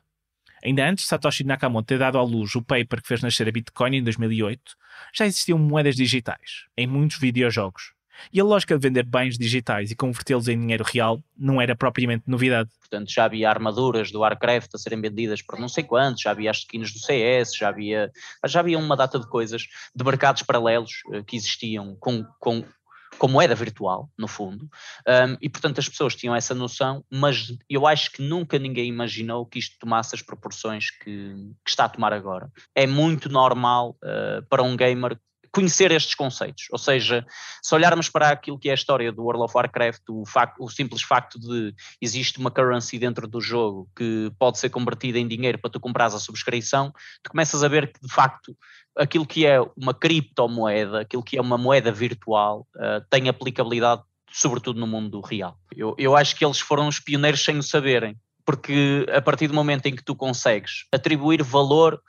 Ainda 0.64 0.88
antes 0.88 1.04
de 1.04 1.08
Satoshi 1.08 1.44
Nakamoto 1.44 1.86
ter 1.86 1.98
dado 1.98 2.16
à 2.16 2.22
luz 2.22 2.54
o 2.54 2.62
paper 2.62 3.02
que 3.02 3.08
fez 3.08 3.20
nascer 3.20 3.46
a 3.46 3.52
Bitcoin 3.52 3.96
em 3.96 4.02
2008, 4.02 4.74
já 5.14 5.26
existiam 5.26 5.58
moedas 5.58 5.94
digitais, 5.94 6.64
em 6.78 6.86
muitos 6.86 7.18
videojogos. 7.18 7.92
E 8.32 8.40
a 8.40 8.44
lógica 8.44 8.76
de 8.76 8.88
vender 8.88 9.04
bens 9.04 9.38
digitais 9.38 9.90
e 9.90 9.94
convertê-los 9.94 10.48
em 10.48 10.58
dinheiro 10.58 10.82
real 10.82 11.22
não 11.36 11.60
era 11.60 11.76
propriamente 11.76 12.24
novidade. 12.26 12.70
Portanto, 12.80 13.12
já 13.12 13.26
havia 13.26 13.48
armaduras 13.48 14.10
do 14.10 14.20
Warcraft 14.20 14.74
a 14.74 14.78
serem 14.78 15.00
vendidas 15.00 15.42
por 15.42 15.58
não 15.58 15.68
sei 15.68 15.84
quantos, 15.84 16.22
já 16.22 16.30
havia 16.30 16.50
as 16.50 16.58
skins 16.58 16.92
do 16.92 16.98
CS, 16.98 17.54
já 17.54 17.68
havia, 17.68 18.10
já 18.46 18.60
havia 18.60 18.78
uma 18.78 18.96
data 18.96 19.20
de 19.20 19.28
coisas, 19.28 19.62
de 19.94 20.04
mercados 20.04 20.42
paralelos 20.42 20.90
uh, 21.08 21.22
que 21.22 21.36
existiam 21.36 21.94
com, 22.00 22.24
com 22.40 22.64
com 23.18 23.28
moeda 23.28 23.54
virtual, 23.54 24.08
no 24.16 24.28
fundo, 24.28 24.68
um, 25.06 25.36
e 25.40 25.48
portanto 25.48 25.78
as 25.78 25.88
pessoas 25.88 26.14
tinham 26.14 26.34
essa 26.34 26.54
noção, 26.54 27.04
mas 27.10 27.52
eu 27.68 27.86
acho 27.86 28.12
que 28.12 28.22
nunca 28.22 28.58
ninguém 28.58 28.86
imaginou 28.86 29.44
que 29.44 29.58
isto 29.58 29.76
tomasse 29.78 30.14
as 30.14 30.22
proporções 30.22 30.90
que, 30.90 31.34
que 31.64 31.70
está 31.70 31.84
a 31.84 31.88
tomar 31.88 32.12
agora. 32.12 32.50
É 32.74 32.86
muito 32.86 33.28
normal 33.28 33.96
uh, 34.02 34.46
para 34.48 34.62
um 34.62 34.76
gamer 34.76 35.18
conhecer 35.50 35.90
estes 35.90 36.14
conceitos. 36.14 36.66
Ou 36.70 36.78
seja, 36.78 37.26
se 37.62 37.74
olharmos 37.74 38.08
para 38.08 38.28
aquilo 38.28 38.58
que 38.58 38.68
é 38.68 38.72
a 38.72 38.74
história 38.74 39.10
do 39.10 39.22
World 39.22 39.44
of 39.44 39.56
Warcraft, 39.56 40.02
o, 40.10 40.24
facto, 40.26 40.62
o, 40.62 40.68
simples 40.68 41.02
facto 41.02 41.38
de 41.38 41.74
existe 42.00 42.38
uma 42.38 42.50
currency 42.50 42.98
dentro 42.98 43.26
do 43.26 43.40
jogo 43.40 43.88
que 43.96 44.30
pode 44.38 44.58
ser 44.58 44.70
convertida 44.70 45.18
em 45.18 45.26
dinheiro 45.26 45.58
para 45.58 45.70
tu 45.70 45.80
comprares 45.80 46.14
a 46.14 46.20
subscrição, 46.20 46.92
tu 47.22 47.30
começas 47.30 47.62
a 47.62 47.68
ver 47.68 47.92
que 47.92 48.00
de 48.00 48.12
facto 48.12 48.56
aquilo 48.98 49.26
que 49.26 49.46
é 49.46 49.60
uma 49.76 49.94
criptomoeda, 49.94 51.00
aquilo 51.00 51.22
que 51.22 51.38
é 51.38 51.40
uma 51.40 51.56
moeda 51.56 51.92
virtual, 51.92 52.66
uh, 52.76 53.04
tem 53.08 53.28
aplicabilidade 53.28 54.02
sobretudo 54.30 54.78
no 54.78 54.86
mundo 54.86 55.20
real. 55.20 55.56
Eu, 55.74 55.94
eu 55.98 56.14
acho 56.16 56.36
que 56.36 56.44
eles 56.44 56.60
foram 56.60 56.88
os 56.88 57.00
pioneiros 57.00 57.42
sem 57.42 57.56
o 57.58 57.62
saberem 57.62 58.16
porque 58.48 59.04
a 59.14 59.20
partir 59.20 59.46
do 59.46 59.52
momento 59.52 59.84
em 59.84 59.94
que 59.94 60.02
tu 60.02 60.16
consegues 60.16 60.86
atribuir 60.90 61.42
valor 61.42 62.00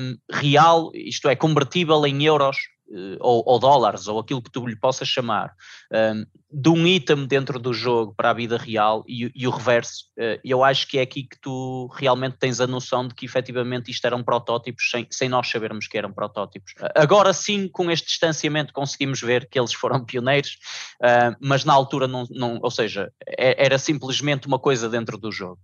um, 0.00 0.16
real, 0.32 0.90
isto 0.94 1.28
é, 1.28 1.36
convertível 1.36 2.06
em 2.06 2.24
euros 2.24 2.56
eh, 2.56 2.73
ou, 3.20 3.42
ou, 3.46 3.58
dólares, 3.58 4.06
ou 4.06 4.18
aquilo 4.18 4.42
que 4.42 4.50
tu 4.50 4.66
lhe 4.66 4.76
possas 4.76 5.08
chamar, 5.08 5.52
um, 5.92 6.24
de 6.52 6.68
um 6.68 6.86
item 6.86 7.26
dentro 7.26 7.58
do 7.58 7.72
jogo 7.72 8.14
para 8.16 8.30
a 8.30 8.32
vida 8.32 8.56
real 8.56 9.04
e, 9.08 9.30
e, 9.34 9.46
o 9.48 9.50
reverso, 9.50 10.04
uh, 10.18 10.38
eu 10.44 10.62
acho 10.62 10.86
que 10.86 10.98
é 10.98 11.02
aqui 11.02 11.24
que 11.24 11.38
tu 11.40 11.90
realmente 11.94 12.36
tens 12.38 12.60
a 12.60 12.66
noção 12.66 13.08
de 13.08 13.14
que 13.14 13.26
efetivamente 13.26 13.90
isto 13.90 14.06
eram 14.06 14.22
protótipos 14.22 14.88
sem, 14.90 15.06
sem 15.10 15.28
nós 15.28 15.48
sabermos 15.50 15.88
que 15.88 15.98
eram 15.98 16.12
protótipos. 16.12 16.74
Agora 16.94 17.32
sim, 17.32 17.68
com 17.68 17.90
este 17.90 18.06
distanciamento, 18.06 18.72
conseguimos 18.72 19.20
ver 19.20 19.48
que 19.48 19.58
eles 19.58 19.72
foram 19.72 20.04
pioneiros, 20.06 20.58
uh, 21.02 21.34
mas 21.40 21.64
na 21.64 21.72
altura 21.72 22.06
não, 22.06 22.26
não 22.30 22.58
ou 22.62 22.70
seja, 22.70 23.10
é, 23.26 23.64
era 23.64 23.78
simplesmente 23.78 24.46
uma 24.46 24.58
coisa 24.58 24.88
dentro 24.88 25.18
do 25.18 25.32
jogo. 25.32 25.58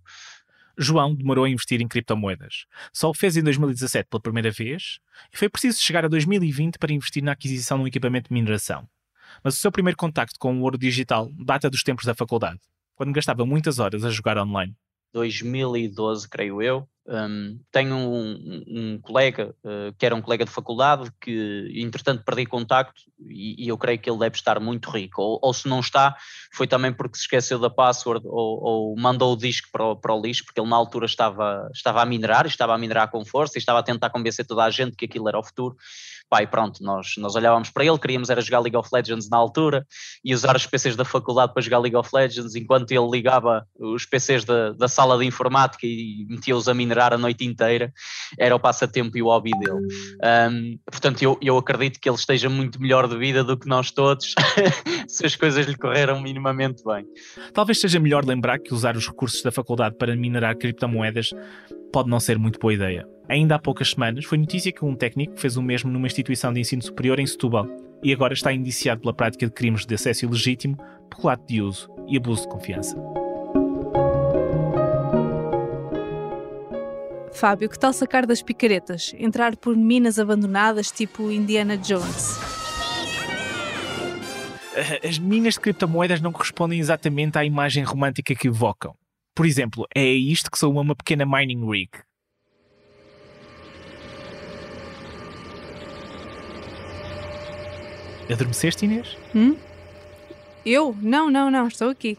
João 0.81 1.13
demorou 1.15 1.45
a 1.45 1.49
investir 1.49 1.81
em 1.81 1.87
criptomoedas. 1.87 2.65
Só 2.91 3.09
o 3.09 3.13
fez 3.13 3.37
em 3.37 3.43
2017 3.43 4.09
pela 4.09 4.21
primeira 4.21 4.51
vez 4.51 4.99
e 5.33 5.37
foi 5.37 5.49
preciso 5.49 5.81
chegar 5.81 6.05
a 6.05 6.07
2020 6.07 6.77
para 6.77 6.93
investir 6.93 7.23
na 7.23 7.31
aquisição 7.33 7.77
de 7.77 7.83
um 7.83 7.87
equipamento 7.87 8.29
de 8.29 8.33
mineração. 8.33 8.87
Mas 9.43 9.55
o 9.55 9.57
seu 9.57 9.71
primeiro 9.71 9.97
contacto 9.97 10.39
com 10.39 10.57
o 10.57 10.61
ouro 10.61 10.77
digital 10.77 11.29
data 11.33 11.69
dos 11.69 11.83
tempos 11.83 12.05
da 12.05 12.13
faculdade, 12.13 12.59
quando 12.95 13.13
gastava 13.13 13.45
muitas 13.45 13.79
horas 13.79 14.03
a 14.03 14.09
jogar 14.09 14.37
online. 14.37 14.75
2012, 15.13 16.27
creio 16.29 16.61
eu, 16.61 16.87
Um, 17.07 17.59
tenho 17.71 17.95
um, 17.95 18.63
um 18.67 18.99
colega 19.01 19.55
uh, 19.63 19.91
que 19.97 20.05
era 20.05 20.15
um 20.15 20.21
colega 20.21 20.45
de 20.45 20.51
faculdade 20.51 21.11
que, 21.19 21.71
entretanto, 21.75 22.23
perdi 22.23 22.45
contacto 22.45 23.01
e, 23.27 23.65
e 23.65 23.67
eu 23.67 23.77
creio 23.77 23.97
que 23.97 24.09
ele 24.09 24.19
deve 24.19 24.35
estar 24.35 24.59
muito 24.59 24.89
rico. 24.89 25.21
Ou, 25.21 25.39
ou, 25.41 25.53
se 25.53 25.67
não 25.67 25.79
está, 25.79 26.15
foi 26.53 26.67
também 26.67 26.93
porque 26.93 27.17
se 27.17 27.23
esqueceu 27.23 27.57
da 27.57 27.69
password 27.69 28.25
ou, 28.27 28.63
ou 28.63 28.95
mandou 28.95 29.33
o 29.33 29.37
disco 29.37 29.69
para 29.71 29.85
o, 29.85 29.95
para 29.95 30.13
o, 30.13 30.21
lixo, 30.21 30.45
porque 30.45 30.61
ele 30.61 30.69
na 30.69 30.75
altura 30.75 31.07
estava, 31.07 31.67
estava 31.73 32.01
a 32.01 32.05
minerar, 32.05 32.45
estava 32.45 32.75
a 32.75 32.77
minerar 32.77 33.09
com 33.09 33.25
força 33.25 33.57
e 33.57 33.59
estava 33.59 33.79
a 33.79 33.83
tentar 33.83 34.11
convencer 34.11 34.45
toda 34.45 34.63
a 34.63 34.69
gente 34.69 34.95
que 34.95 35.05
aquilo 35.05 35.27
era 35.27 35.39
o 35.39 35.43
futuro. 35.43 35.75
Pai, 36.31 36.47
pronto, 36.47 36.81
nós, 36.81 37.15
nós 37.17 37.35
olhávamos 37.35 37.69
para 37.71 37.83
ele, 37.83 37.99
queríamos 37.99 38.29
era 38.29 38.39
jogar 38.39 38.59
League 38.59 38.77
of 38.77 38.87
Legends 38.93 39.29
na 39.29 39.35
altura 39.35 39.85
e 40.23 40.33
usar 40.33 40.55
os 40.55 40.65
PCs 40.65 40.95
da 40.95 41.03
faculdade 41.03 41.53
para 41.53 41.61
jogar 41.61 41.79
League 41.79 41.97
of 41.97 42.09
Legends, 42.13 42.55
enquanto 42.55 42.89
ele 42.93 43.05
ligava 43.11 43.67
os 43.77 44.05
PCs 44.05 44.45
da, 44.45 44.71
da 44.71 44.87
sala 44.87 45.17
de 45.17 45.25
informática 45.25 45.85
e 45.85 46.25
metia-os 46.29 46.69
a 46.69 46.73
minerar 46.73 47.13
a 47.13 47.17
noite 47.17 47.43
inteira, 47.43 47.91
era 48.39 48.55
o 48.55 48.59
passatempo 48.61 49.17
e 49.17 49.21
o 49.21 49.25
hobby 49.25 49.51
dele. 49.59 49.85
Um, 50.49 50.79
portanto, 50.89 51.21
eu, 51.21 51.37
eu 51.41 51.57
acredito 51.57 51.99
que 51.99 52.07
ele 52.07 52.15
esteja 52.15 52.47
muito 52.47 52.81
melhor 52.81 53.09
de 53.09 53.17
vida 53.17 53.43
do 53.43 53.57
que 53.57 53.67
nós 53.67 53.91
todos, 53.91 54.33
se 55.09 55.25
as 55.25 55.35
coisas 55.35 55.67
lhe 55.67 55.75
correram 55.75 56.21
minimamente 56.21 56.81
bem. 56.85 57.05
Talvez 57.53 57.81
seja 57.81 57.99
melhor 57.99 58.23
lembrar 58.23 58.57
que 58.57 58.73
usar 58.73 58.95
os 58.95 59.05
recursos 59.05 59.43
da 59.43 59.51
faculdade 59.51 59.97
para 59.97 60.15
minerar 60.15 60.57
criptomoedas 60.57 61.31
pode 61.91 62.09
não 62.09 62.19
ser 62.19 62.37
muito 62.37 62.59
boa 62.59 62.73
ideia. 62.73 63.07
Ainda 63.27 63.55
há 63.55 63.59
poucas 63.59 63.91
semanas 63.91 64.25
foi 64.25 64.37
notícia 64.37 64.71
que 64.71 64.83
um 64.83 64.95
técnico 64.95 65.39
fez 65.39 65.57
o 65.57 65.61
mesmo 65.61 65.91
numa 65.91 66.07
instituição 66.07 66.51
de 66.51 66.59
ensino 66.59 66.81
superior 66.81 67.19
em 67.19 67.25
Setúbal 67.25 67.67
e 68.03 68.11
agora 68.11 68.33
está 68.33 68.51
indiciado 68.51 69.01
pela 69.01 69.13
prática 69.13 69.45
de 69.45 69.51
crimes 69.51 69.85
de 69.85 69.95
acesso 69.95 70.25
ilegítimo, 70.25 70.77
peculato 71.09 71.45
de 71.47 71.61
uso 71.61 71.89
e 72.07 72.17
abuso 72.17 72.43
de 72.43 72.49
confiança. 72.49 72.97
Fábio, 77.33 77.69
que 77.69 77.79
tal 77.79 77.93
sacar 77.93 78.25
das 78.25 78.41
picaretas? 78.41 79.13
Entrar 79.17 79.55
por 79.55 79.75
minas 79.75 80.19
abandonadas 80.19 80.91
tipo 80.91 81.31
Indiana 81.31 81.77
Jones? 81.77 82.39
As 85.07 85.19
minas 85.19 85.55
de 85.55 85.59
criptomoedas 85.59 86.21
não 86.21 86.31
correspondem 86.31 86.79
exatamente 86.79 87.37
à 87.37 87.45
imagem 87.45 87.83
romântica 87.83 88.35
que 88.35 88.47
evocam. 88.47 88.95
Por 89.33 89.45
exemplo, 89.45 89.87
é 89.95 90.05
isto 90.05 90.51
que 90.51 90.57
soa 90.57 90.81
uma 90.81 90.95
pequena 90.95 91.25
mining 91.25 91.69
rig. 91.69 91.89
Adormeceste, 98.29 98.85
Inês? 98.85 99.17
Hum? 99.35 99.57
Eu? 100.65 100.95
Não, 101.01 101.29
não, 101.29 101.49
não, 101.49 101.67
estou 101.67 101.89
aqui. 101.89 102.17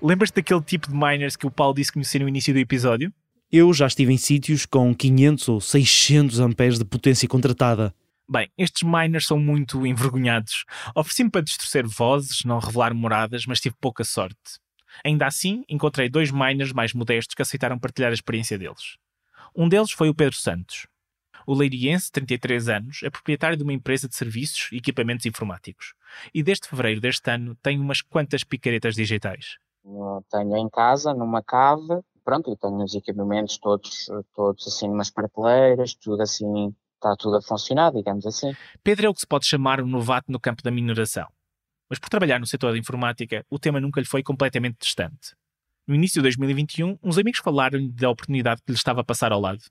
Lembras-te 0.00 0.36
daquele 0.36 0.62
tipo 0.62 0.88
de 0.88 0.94
miners 0.94 1.36
que 1.36 1.46
o 1.46 1.50
Paulo 1.50 1.74
disse 1.74 1.92
conhecer 1.92 2.20
no 2.20 2.28
início 2.28 2.52
do 2.54 2.60
episódio? 2.60 3.12
Eu 3.50 3.72
já 3.72 3.86
estive 3.86 4.12
em 4.12 4.16
sítios 4.16 4.64
com 4.66 4.94
500 4.94 5.48
ou 5.48 5.60
600 5.60 6.40
amperes 6.40 6.78
de 6.78 6.84
potência 6.84 7.28
contratada. 7.28 7.94
Bem, 8.28 8.48
estes 8.56 8.82
miners 8.82 9.26
são 9.26 9.38
muito 9.38 9.86
envergonhados. 9.86 10.64
Ofereci-me 10.94 11.30
para 11.30 11.42
distorcer 11.42 11.86
vozes, 11.86 12.42
não 12.44 12.58
revelar 12.58 12.94
moradas, 12.94 13.44
mas 13.46 13.60
tive 13.60 13.74
pouca 13.80 14.02
sorte. 14.02 14.58
Ainda 15.04 15.26
assim, 15.26 15.64
encontrei 15.68 16.08
dois 16.08 16.30
miners 16.30 16.72
mais 16.72 16.92
modestos 16.92 17.34
que 17.34 17.42
aceitaram 17.42 17.78
partilhar 17.78 18.10
a 18.10 18.14
experiência 18.14 18.58
deles. 18.58 18.96
Um 19.56 19.68
deles 19.68 19.92
foi 19.92 20.08
o 20.08 20.14
Pedro 20.14 20.36
Santos. 20.36 20.86
O 21.46 21.54
leiriense, 21.54 22.10
33 22.10 22.68
anos, 22.68 23.02
é 23.02 23.10
proprietário 23.10 23.56
de 23.56 23.62
uma 23.62 23.72
empresa 23.72 24.08
de 24.08 24.14
serviços 24.14 24.70
e 24.72 24.76
equipamentos 24.76 25.26
informáticos. 25.26 25.94
E 26.32 26.42
desde 26.42 26.68
fevereiro 26.68 27.00
deste 27.00 27.30
ano 27.30 27.54
tem 27.62 27.78
umas 27.78 28.00
quantas 28.00 28.42
picaretas 28.42 28.94
digitais. 28.94 29.58
Eu 29.84 30.24
tenho 30.30 30.56
em 30.56 30.68
casa, 30.70 31.12
numa 31.12 31.42
cave, 31.42 32.00
pronto, 32.24 32.50
e 32.50 32.56
tenho 32.56 32.82
os 32.82 32.94
equipamentos 32.94 33.58
todos, 33.58 34.06
todos 34.34 34.66
assim 34.66 34.88
numas 34.88 35.10
prateleiras, 35.10 35.94
tudo 35.94 36.22
assim, 36.22 36.74
está 36.94 37.14
tudo 37.16 37.36
a 37.36 37.42
funcionar, 37.42 37.92
digamos 37.92 38.26
assim. 38.26 38.54
Pedro 38.82 39.06
é 39.06 39.08
o 39.10 39.14
que 39.14 39.20
se 39.20 39.26
pode 39.26 39.46
chamar 39.46 39.82
um 39.82 39.86
novato 39.86 40.32
no 40.32 40.40
campo 40.40 40.62
da 40.62 40.70
mineração. 40.70 41.28
Mas 41.94 42.00
por 42.00 42.08
trabalhar 42.08 42.40
no 42.40 42.46
setor 42.46 42.72
da 42.72 42.78
informática, 42.78 43.44
o 43.48 43.58
tema 43.58 43.80
nunca 43.80 44.00
lhe 44.00 44.06
foi 44.06 44.22
completamente 44.22 44.78
distante. 44.80 45.34
No 45.86 45.94
início 45.94 46.20
de 46.20 46.22
2021, 46.22 46.98
uns 47.00 47.18
amigos 47.18 47.40
falaram-lhe 47.40 47.92
da 47.92 48.10
oportunidade 48.10 48.62
que 48.62 48.72
lhe 48.72 48.76
estava 48.76 49.00
a 49.00 49.04
passar 49.04 49.30
ao 49.32 49.40
lado 49.40 49.62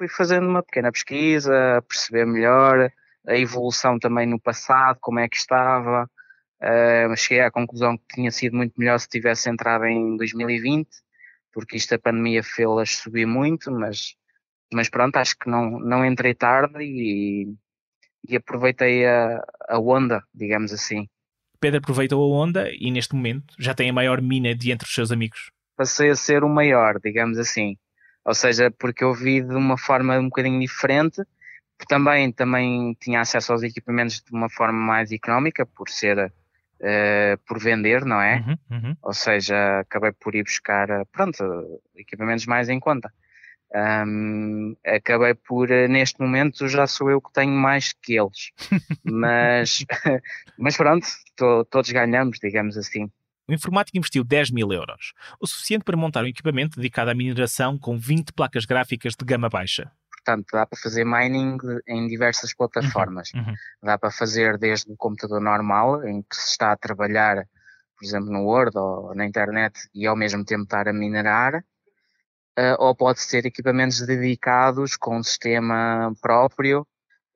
fui 0.00 0.08
fazendo 0.08 0.48
uma 0.48 0.62
pequena 0.62 0.90
pesquisa, 0.90 1.84
perceber 1.86 2.24
melhor 2.24 2.90
a 3.28 3.36
evolução 3.36 3.98
também 3.98 4.26
no 4.26 4.40
passado, 4.40 4.98
como 4.98 5.18
é 5.18 5.28
que 5.28 5.36
estava. 5.36 6.10
Uh, 6.58 7.14
cheguei 7.18 7.42
à 7.42 7.50
conclusão 7.50 7.98
que 7.98 8.14
tinha 8.14 8.30
sido 8.30 8.56
muito 8.56 8.72
melhor 8.78 8.98
se 8.98 9.06
tivesse 9.06 9.50
entrado 9.50 9.84
em 9.84 10.16
2020, 10.16 10.88
porque 11.52 11.76
isto 11.76 11.94
a 11.94 11.98
pandemia 11.98 12.42
fez-las 12.42 12.96
subir 12.96 13.26
muito, 13.26 13.70
mas, 13.70 14.14
mas 14.72 14.88
pronto, 14.88 15.16
acho 15.16 15.36
que 15.38 15.50
não, 15.50 15.78
não 15.78 16.02
entrei 16.02 16.34
tarde 16.34 16.82
e, 16.82 17.54
e 18.26 18.36
aproveitei 18.36 19.06
a, 19.06 19.44
a 19.68 19.78
onda, 19.78 20.24
digamos 20.34 20.72
assim. 20.72 21.06
Pedro 21.60 21.78
aproveitou 21.78 22.22
a 22.22 22.42
onda 22.42 22.70
e 22.72 22.90
neste 22.90 23.14
momento 23.14 23.54
já 23.58 23.74
tem 23.74 23.90
a 23.90 23.92
maior 23.92 24.20
mina 24.22 24.54
de 24.54 24.72
entre 24.72 24.86
os 24.86 24.94
seus 24.94 25.12
amigos. 25.12 25.50
Passei 25.76 26.10
a 26.10 26.16
ser 26.16 26.42
o 26.42 26.48
maior, 26.48 26.98
digamos 26.98 27.38
assim. 27.38 27.76
Ou 28.24 28.34
seja, 28.34 28.70
porque 28.70 29.04
eu 29.04 29.14
vi 29.14 29.40
de 29.40 29.54
uma 29.54 29.78
forma 29.78 30.18
um 30.18 30.24
bocadinho 30.24 30.60
diferente, 30.60 31.22
também, 31.88 32.30
também 32.32 32.96
tinha 33.00 33.20
acesso 33.20 33.52
aos 33.52 33.62
equipamentos 33.62 34.20
de 34.20 34.32
uma 34.32 34.50
forma 34.50 34.78
mais 34.78 35.10
económica, 35.12 35.64
por 35.64 35.88
ser 35.88 36.18
uh, 36.80 37.38
por 37.46 37.58
vender, 37.58 38.04
não 38.04 38.20
é? 38.20 38.36
Uhum, 38.46 38.58
uhum. 38.70 38.96
Ou 39.02 39.12
seja, 39.12 39.80
acabei 39.80 40.12
por 40.12 40.34
ir 40.34 40.42
buscar, 40.42 40.88
eh, 40.90 41.04
pronto, 41.12 41.80
equipamentos 41.96 42.46
mais 42.46 42.68
em 42.68 42.80
conta. 42.80 43.12
Um, 43.72 44.74
acabei 44.84 45.32
por, 45.34 45.70
eh, 45.70 45.86
neste 45.86 46.20
momento, 46.20 46.66
já 46.66 46.88
sou 46.88 47.08
eu 47.08 47.20
que 47.20 47.32
tenho 47.32 47.52
mais 47.52 47.92
que 47.92 48.18
eles. 48.18 48.50
mas, 49.04 49.84
mas 50.58 50.76
pronto, 50.76 51.06
to, 51.40 51.64
todos 51.70 51.90
ganhamos, 51.90 52.38
digamos 52.38 52.76
assim. 52.76 53.10
O 53.48 53.52
informático 53.52 53.96
investiu 53.96 54.22
10 54.22 54.50
mil 54.50 54.70
euros, 54.70 55.12
o 55.40 55.46
suficiente 55.46 55.84
para 55.84 55.96
montar 55.96 56.22
um 56.22 56.28
equipamento 56.28 56.76
dedicado 56.76 57.10
à 57.10 57.14
mineração 57.14 57.78
com 57.78 57.98
20 57.98 58.32
placas 58.32 58.64
gráficas 58.64 59.14
de 59.18 59.24
gama 59.24 59.48
baixa. 59.48 59.90
Portanto, 60.12 60.46
dá 60.52 60.66
para 60.66 60.78
fazer 60.78 61.04
mining 61.04 61.56
em 61.88 62.06
diversas 62.06 62.54
plataformas. 62.54 63.32
Uhum, 63.34 63.40
uhum. 63.40 63.54
Dá 63.82 63.98
para 63.98 64.10
fazer 64.10 64.58
desde 64.58 64.92
o 64.92 64.96
computador 64.96 65.40
normal, 65.40 66.06
em 66.06 66.22
que 66.22 66.36
se 66.36 66.50
está 66.50 66.72
a 66.72 66.76
trabalhar, 66.76 67.36
por 67.98 68.04
exemplo, 68.04 68.30
no 68.30 68.44
Word 68.44 68.76
ou 68.76 69.14
na 69.14 69.24
internet 69.24 69.80
e 69.94 70.06
ao 70.06 70.14
mesmo 70.14 70.44
tempo 70.44 70.64
estar 70.64 70.86
a 70.86 70.92
minerar, 70.92 71.56
uh, 71.56 72.76
ou 72.78 72.94
pode 72.94 73.20
ser 73.20 73.46
equipamentos 73.46 74.06
dedicados 74.06 74.94
com 74.94 75.16
um 75.16 75.22
sistema 75.22 76.12
próprio 76.20 76.86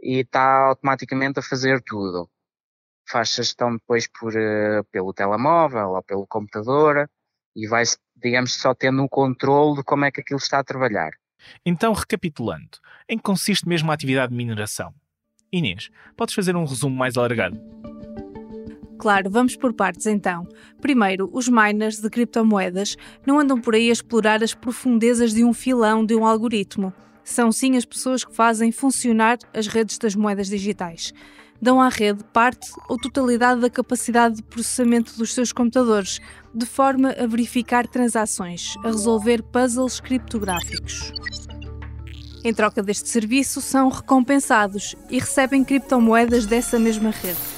e 0.00 0.20
está 0.20 0.66
automaticamente 0.68 1.38
a 1.38 1.42
fazer 1.42 1.82
tudo 1.82 2.28
faz 3.06 3.34
gestão 3.34 3.72
depois 3.72 4.06
por, 4.06 4.32
uh, 4.32 4.84
pelo 4.90 5.12
telemóvel 5.12 5.90
ou 5.90 6.02
pelo 6.02 6.26
computador 6.26 7.08
e 7.54 7.66
vai, 7.66 7.84
digamos, 8.16 8.54
só 8.54 8.74
tendo 8.74 9.02
um 9.02 9.08
controle 9.08 9.76
de 9.76 9.84
como 9.84 10.04
é 10.04 10.10
que 10.10 10.20
aquilo 10.20 10.38
está 10.38 10.58
a 10.58 10.64
trabalhar. 10.64 11.10
Então, 11.64 11.92
recapitulando, 11.92 12.78
em 13.08 13.16
que 13.16 13.22
consiste 13.22 13.68
mesmo 13.68 13.90
a 13.90 13.94
atividade 13.94 14.30
de 14.30 14.36
mineração? 14.36 14.94
Inês, 15.52 15.90
podes 16.16 16.34
fazer 16.34 16.56
um 16.56 16.64
resumo 16.64 16.96
mais 16.96 17.16
alargado? 17.16 17.60
Claro, 18.98 19.30
vamos 19.30 19.54
por 19.54 19.72
partes 19.74 20.06
então. 20.06 20.48
Primeiro, 20.80 21.28
os 21.32 21.48
miners 21.48 22.00
de 22.00 22.08
criptomoedas 22.08 22.96
não 23.26 23.38
andam 23.38 23.60
por 23.60 23.74
aí 23.74 23.90
a 23.90 23.92
explorar 23.92 24.42
as 24.42 24.54
profundezas 24.54 25.34
de 25.34 25.44
um 25.44 25.52
filão 25.52 26.04
de 26.04 26.14
um 26.14 26.26
algoritmo. 26.26 26.92
São 27.22 27.52
sim 27.52 27.76
as 27.76 27.84
pessoas 27.84 28.24
que 28.24 28.34
fazem 28.34 28.72
funcionar 28.72 29.38
as 29.52 29.66
redes 29.66 29.98
das 29.98 30.14
moedas 30.14 30.48
digitais 30.48 31.12
dão 31.60 31.80
à 31.80 31.88
rede 31.88 32.22
parte 32.32 32.68
ou 32.88 32.98
totalidade 32.98 33.60
da 33.60 33.70
capacidade 33.70 34.36
de 34.36 34.42
processamento 34.42 35.16
dos 35.16 35.32
seus 35.32 35.52
computadores, 35.52 36.20
de 36.54 36.66
forma 36.66 37.10
a 37.12 37.26
verificar 37.26 37.86
transações, 37.86 38.74
a 38.84 38.88
resolver 38.88 39.42
puzzles 39.42 40.00
criptográficos. 40.00 41.12
Em 42.44 42.52
troca 42.52 42.82
deste 42.82 43.08
serviço, 43.08 43.62
são 43.62 43.88
recompensados 43.88 44.94
e 45.08 45.18
recebem 45.18 45.64
criptomoedas 45.64 46.44
dessa 46.44 46.78
mesma 46.78 47.10
rede. 47.10 47.53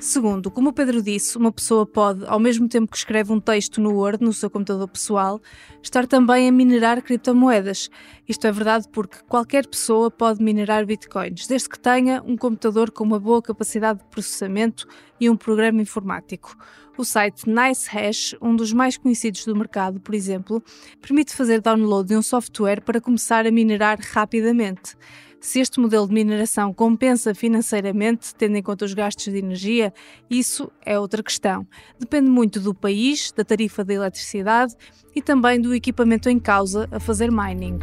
Segundo, 0.00 0.48
como 0.48 0.70
o 0.70 0.72
Pedro 0.72 1.02
disse, 1.02 1.36
uma 1.36 1.50
pessoa 1.50 1.84
pode, 1.84 2.24
ao 2.26 2.38
mesmo 2.38 2.68
tempo 2.68 2.90
que 2.90 2.96
escreve 2.96 3.32
um 3.32 3.40
texto 3.40 3.80
no 3.80 3.94
Word 3.94 4.24
no 4.24 4.32
seu 4.32 4.48
computador 4.48 4.86
pessoal, 4.86 5.40
estar 5.82 6.06
também 6.06 6.48
a 6.48 6.52
minerar 6.52 7.02
criptomoedas. 7.02 7.90
Isto 8.28 8.46
é 8.46 8.52
verdade 8.52 8.86
porque 8.92 9.16
qualquer 9.26 9.66
pessoa 9.66 10.08
pode 10.08 10.40
minerar 10.40 10.86
bitcoins, 10.86 11.48
desde 11.48 11.68
que 11.68 11.80
tenha 11.80 12.22
um 12.24 12.36
computador 12.36 12.92
com 12.92 13.02
uma 13.02 13.18
boa 13.18 13.42
capacidade 13.42 13.98
de 13.98 14.04
processamento 14.04 14.86
e 15.20 15.28
um 15.28 15.36
programa 15.36 15.82
informático. 15.82 16.56
O 16.96 17.04
site 17.04 17.48
NiceHash, 17.48 18.36
um 18.40 18.54
dos 18.54 18.72
mais 18.72 18.96
conhecidos 18.96 19.44
do 19.44 19.56
mercado, 19.56 19.98
por 20.00 20.14
exemplo, 20.14 20.62
permite 21.00 21.34
fazer 21.34 21.60
download 21.60 22.08
de 22.08 22.16
um 22.16 22.22
software 22.22 22.82
para 22.82 23.00
começar 23.00 23.46
a 23.46 23.50
minerar 23.50 23.98
rapidamente. 24.12 24.96
Se 25.40 25.60
este 25.60 25.78
modelo 25.78 26.06
de 26.06 26.12
mineração 26.12 26.74
compensa 26.74 27.32
financeiramente, 27.32 28.34
tendo 28.34 28.56
em 28.56 28.62
conta 28.62 28.84
os 28.84 28.92
gastos 28.92 29.24
de 29.24 29.38
energia, 29.38 29.94
isso 30.28 30.70
é 30.84 30.98
outra 30.98 31.22
questão. 31.22 31.66
Depende 31.98 32.28
muito 32.28 32.58
do 32.58 32.74
país, 32.74 33.30
da 33.30 33.44
tarifa 33.44 33.84
da 33.84 33.94
eletricidade 33.94 34.74
e 35.14 35.22
também 35.22 35.60
do 35.60 35.72
equipamento 35.72 36.28
em 36.28 36.40
causa 36.40 36.88
a 36.90 36.98
fazer 36.98 37.30
mining. 37.30 37.78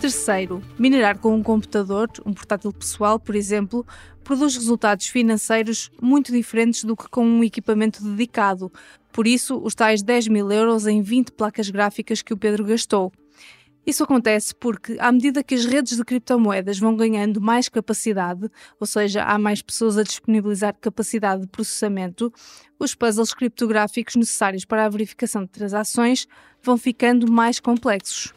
Terceiro, 0.00 0.62
minerar 0.78 1.18
com 1.18 1.34
um 1.34 1.42
computador, 1.42 2.08
um 2.24 2.32
portátil 2.32 2.72
pessoal, 2.72 3.18
por 3.18 3.34
exemplo, 3.34 3.84
produz 4.22 4.54
resultados 4.54 5.08
financeiros 5.08 5.90
muito 6.00 6.30
diferentes 6.30 6.84
do 6.84 6.96
que 6.96 7.08
com 7.08 7.26
um 7.26 7.42
equipamento 7.42 8.02
dedicado. 8.04 8.70
Por 9.10 9.26
isso, 9.26 9.58
os 9.58 9.74
tais 9.74 10.02
10 10.02 10.28
mil 10.28 10.52
euros 10.52 10.86
em 10.86 11.02
20 11.02 11.32
placas 11.32 11.68
gráficas 11.68 12.22
que 12.22 12.32
o 12.32 12.36
Pedro 12.36 12.64
gastou. 12.64 13.10
Isso 13.86 14.02
acontece 14.02 14.52
porque, 14.52 14.96
à 14.98 15.12
medida 15.12 15.44
que 15.44 15.54
as 15.54 15.64
redes 15.64 15.96
de 15.96 16.04
criptomoedas 16.04 16.78
vão 16.78 16.96
ganhando 16.96 17.40
mais 17.40 17.68
capacidade, 17.68 18.50
ou 18.80 18.86
seja, 18.86 19.22
há 19.22 19.38
mais 19.38 19.62
pessoas 19.62 19.96
a 19.96 20.02
disponibilizar 20.02 20.74
capacidade 20.80 21.42
de 21.42 21.48
processamento, 21.48 22.32
os 22.80 22.96
puzzles 22.96 23.32
criptográficos 23.32 24.16
necessários 24.16 24.64
para 24.64 24.84
a 24.84 24.88
verificação 24.88 25.42
de 25.42 25.50
transações 25.50 26.26
vão 26.60 26.76
ficando 26.76 27.30
mais 27.30 27.60
complexos. 27.60 28.34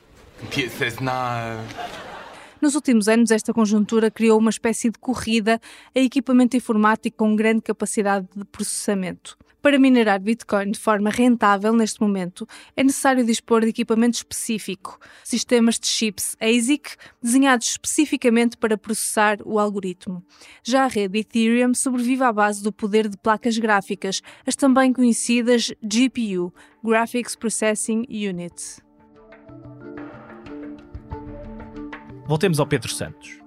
Nos 2.62 2.76
últimos 2.76 3.08
anos, 3.08 3.32
esta 3.32 3.54
conjuntura 3.54 4.12
criou 4.12 4.38
uma 4.38 4.50
espécie 4.50 4.90
de 4.90 5.00
corrida 5.00 5.62
a 5.96 6.00
equipamento 6.00 6.58
informático 6.58 7.18
com 7.18 7.36
grande 7.36 7.62
capacidade 7.62 8.28
de 8.36 8.44
processamento. 8.44 9.38
Para 9.62 9.80
minerar 9.80 10.20
Bitcoin 10.20 10.72
de 10.72 10.80
forma 10.80 11.10
rentável 11.10 11.74
neste 11.74 12.02
momento, 12.02 12.48
é 12.76 12.84
necessário 12.84 13.26
dispor 13.26 13.62
de 13.62 13.70
equipamento 13.70 14.16
específico, 14.16 14.98
sistemas 15.24 15.80
de 15.80 15.88
chips 15.88 16.36
ASIC 16.40 16.96
desenhados 17.22 17.68
especificamente 17.68 18.58
para 18.58 18.78
processar 18.78 19.38
o 19.46 19.58
algoritmo. 19.58 20.24
Já 20.64 20.84
a 20.84 20.88
rede 20.88 21.20
Ethereum 21.20 21.74
sobrevive 21.74 22.24
à 22.24 22.32
base 22.32 22.64
do 22.64 22.72
poder 22.74 23.08
de 23.08 23.18
placas 23.18 23.58
gráficas, 23.58 24.22
as 24.46 24.56
também 24.56 24.92
conhecidas 24.94 25.74
GPU 25.82 26.54
Graphics 26.84 27.36
Processing 27.36 28.06
Unit. 28.10 28.89
Voltemos 32.30 32.60
ao 32.60 32.68
Pedro 32.68 32.90
Santos. 32.90 33.42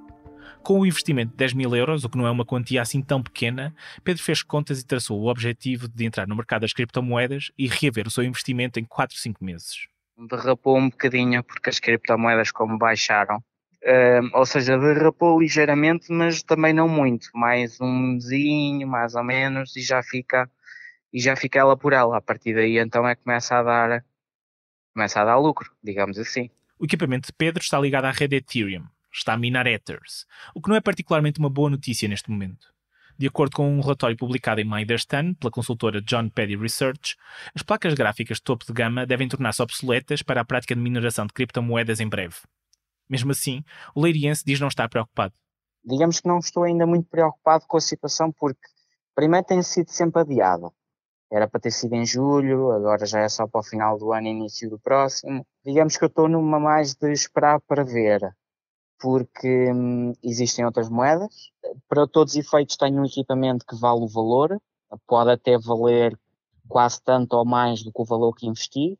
Com 0.61 0.81
o 0.81 0.85
investimento 0.85 1.31
de 1.31 1.37
10 1.37 1.53
mil 1.53 1.77
euros, 1.77 2.03
o 2.03 2.09
que 2.09 2.19
não 2.19 2.27
é 2.27 2.31
uma 2.33 2.45
quantia 2.45 2.83
assim 2.83 3.01
tão 3.01 3.23
pequena, 3.23 3.73
Pedro 4.03 4.21
fez 4.21 4.43
contas 4.43 4.81
e 4.81 4.85
traçou 4.85 5.21
o 5.21 5.29
objetivo 5.29 5.87
de 5.87 6.05
entrar 6.05 6.27
no 6.27 6.35
mercado 6.35 6.63
das 6.63 6.73
criptomoedas 6.73 7.53
e 7.57 7.69
reaver 7.69 8.09
o 8.09 8.11
seu 8.11 8.25
investimento 8.25 8.81
em 8.81 8.85
4, 8.85 9.17
5 9.17 9.45
meses. 9.45 9.87
Derrapou 10.29 10.77
um 10.77 10.91
bocadinho 10.91 11.45
porque 11.45 11.71
as 11.71 11.79
criptomoedas 11.79 12.51
como 12.51 12.77
baixaram. 12.77 13.37
Uh, 13.37 14.37
ou 14.37 14.45
seja, 14.45 14.77
derrapou 14.77 15.41
ligeiramente, 15.41 16.11
mas 16.11 16.43
também 16.43 16.73
não 16.73 16.89
muito. 16.89 17.29
Mais 17.33 17.81
um 17.81 18.15
mesinho, 18.15 18.89
mais 18.89 19.15
ou 19.15 19.23
menos, 19.23 19.77
e 19.77 19.81
já 19.81 20.03
fica 20.03 20.51
e 21.13 21.21
já 21.21 21.37
fica 21.37 21.61
ela 21.61 21.77
por 21.77 21.93
ela. 21.93 22.17
A 22.17 22.21
partir 22.21 22.53
daí 22.53 22.79
então 22.79 23.07
é 23.07 23.15
que 23.15 23.23
começa 23.23 23.57
a 23.57 23.63
dar 23.63 24.05
começa 24.93 25.21
a 25.21 25.25
dar 25.25 25.39
lucro, 25.39 25.71
digamos 25.85 26.19
assim. 26.19 26.51
O 26.83 26.85
equipamento 26.85 27.29
de 27.29 27.33
Pedro 27.33 27.63
está 27.63 27.79
ligado 27.79 28.07
à 28.07 28.11
rede 28.11 28.35
Ethereum, 28.35 28.85
está 29.13 29.35
a 29.35 29.39
minar 29.39 29.69
Ethers, 29.69 30.27
o 30.53 30.61
que 30.61 30.69
não 30.69 30.75
é 30.75 30.81
particularmente 30.81 31.39
uma 31.39 31.49
boa 31.49 31.71
notícia 31.71 32.09
neste 32.09 32.29
momento. 32.29 32.75
De 33.17 33.29
acordo 33.29 33.55
com 33.55 33.73
um 33.73 33.81
relatório 33.81 34.17
publicado 34.17 34.61
em 34.61 34.65
maio 34.65 34.85
deste 34.85 35.15
ano 35.15 35.33
pela 35.37 35.53
consultora 35.53 36.03
John 36.03 36.29
Paddy 36.29 36.57
Research, 36.57 37.15
as 37.55 37.63
placas 37.63 37.95
gráficas 37.95 38.39
de 38.39 38.43
topo 38.43 38.67
de 38.67 38.73
gama 38.73 39.07
devem 39.07 39.29
tornar-se 39.29 39.63
obsoletas 39.63 40.23
para 40.23 40.41
a 40.41 40.45
prática 40.45 40.75
de 40.75 40.81
mineração 40.81 41.25
de 41.25 41.33
criptomoedas 41.33 42.01
em 42.01 42.09
breve. 42.09 42.35
Mesmo 43.09 43.31
assim, 43.31 43.63
o 43.95 44.03
leiriense 44.03 44.43
diz 44.45 44.59
não 44.59 44.67
estar 44.67 44.89
preocupado. 44.89 45.33
Digamos 45.85 46.19
que 46.19 46.27
não 46.27 46.41
estou 46.41 46.65
ainda 46.65 46.85
muito 46.85 47.09
preocupado 47.09 47.65
com 47.69 47.77
a 47.77 47.81
situação 47.81 48.33
porque, 48.33 48.67
primeiro, 49.15 49.47
tem 49.47 49.63
sido 49.63 49.93
sempre 49.93 50.23
adiado. 50.23 50.75
Era 51.33 51.49
para 51.49 51.61
ter 51.61 51.71
sido 51.71 51.95
em 51.95 52.05
julho, 52.05 52.71
agora 52.73 53.07
já 53.07 53.21
é 53.21 53.29
só 53.29 53.47
para 53.47 53.61
o 53.61 53.65
final 53.65 53.99
do 53.99 54.13
ano, 54.13 54.27
início 54.29 54.69
do 54.69 54.79
próximo. 54.79 55.47
Digamos 55.65 55.97
que 55.97 56.05
eu 56.05 56.09
estou 56.09 56.29
numa 56.29 56.61
mais 56.61 56.95
de 56.95 57.11
esperar 57.11 57.59
para 57.61 57.83
ver 57.83 58.21
porque 59.03 59.73
hum, 59.73 60.13
existem 60.23 60.65
outras 60.65 60.89
moedas. 60.89 61.51
Para 61.89 62.07
todos 62.07 62.35
os 62.35 62.39
efeitos, 62.39 62.77
tenho 62.77 63.03
um 63.03 63.05
equipamento 63.05 63.67
que 63.67 63.75
vale 63.75 64.01
o 64.01 64.07
valor, 64.07 64.57
pode 65.09 65.33
até 65.33 65.59
valer 65.59 66.17
quase 66.69 67.03
tanto 67.03 67.35
ou 67.35 67.45
mais 67.45 67.83
do 67.83 67.93
que 67.93 68.01
o 68.01 68.05
valor 68.05 68.33
que 68.33 68.47
investi. 68.47 68.97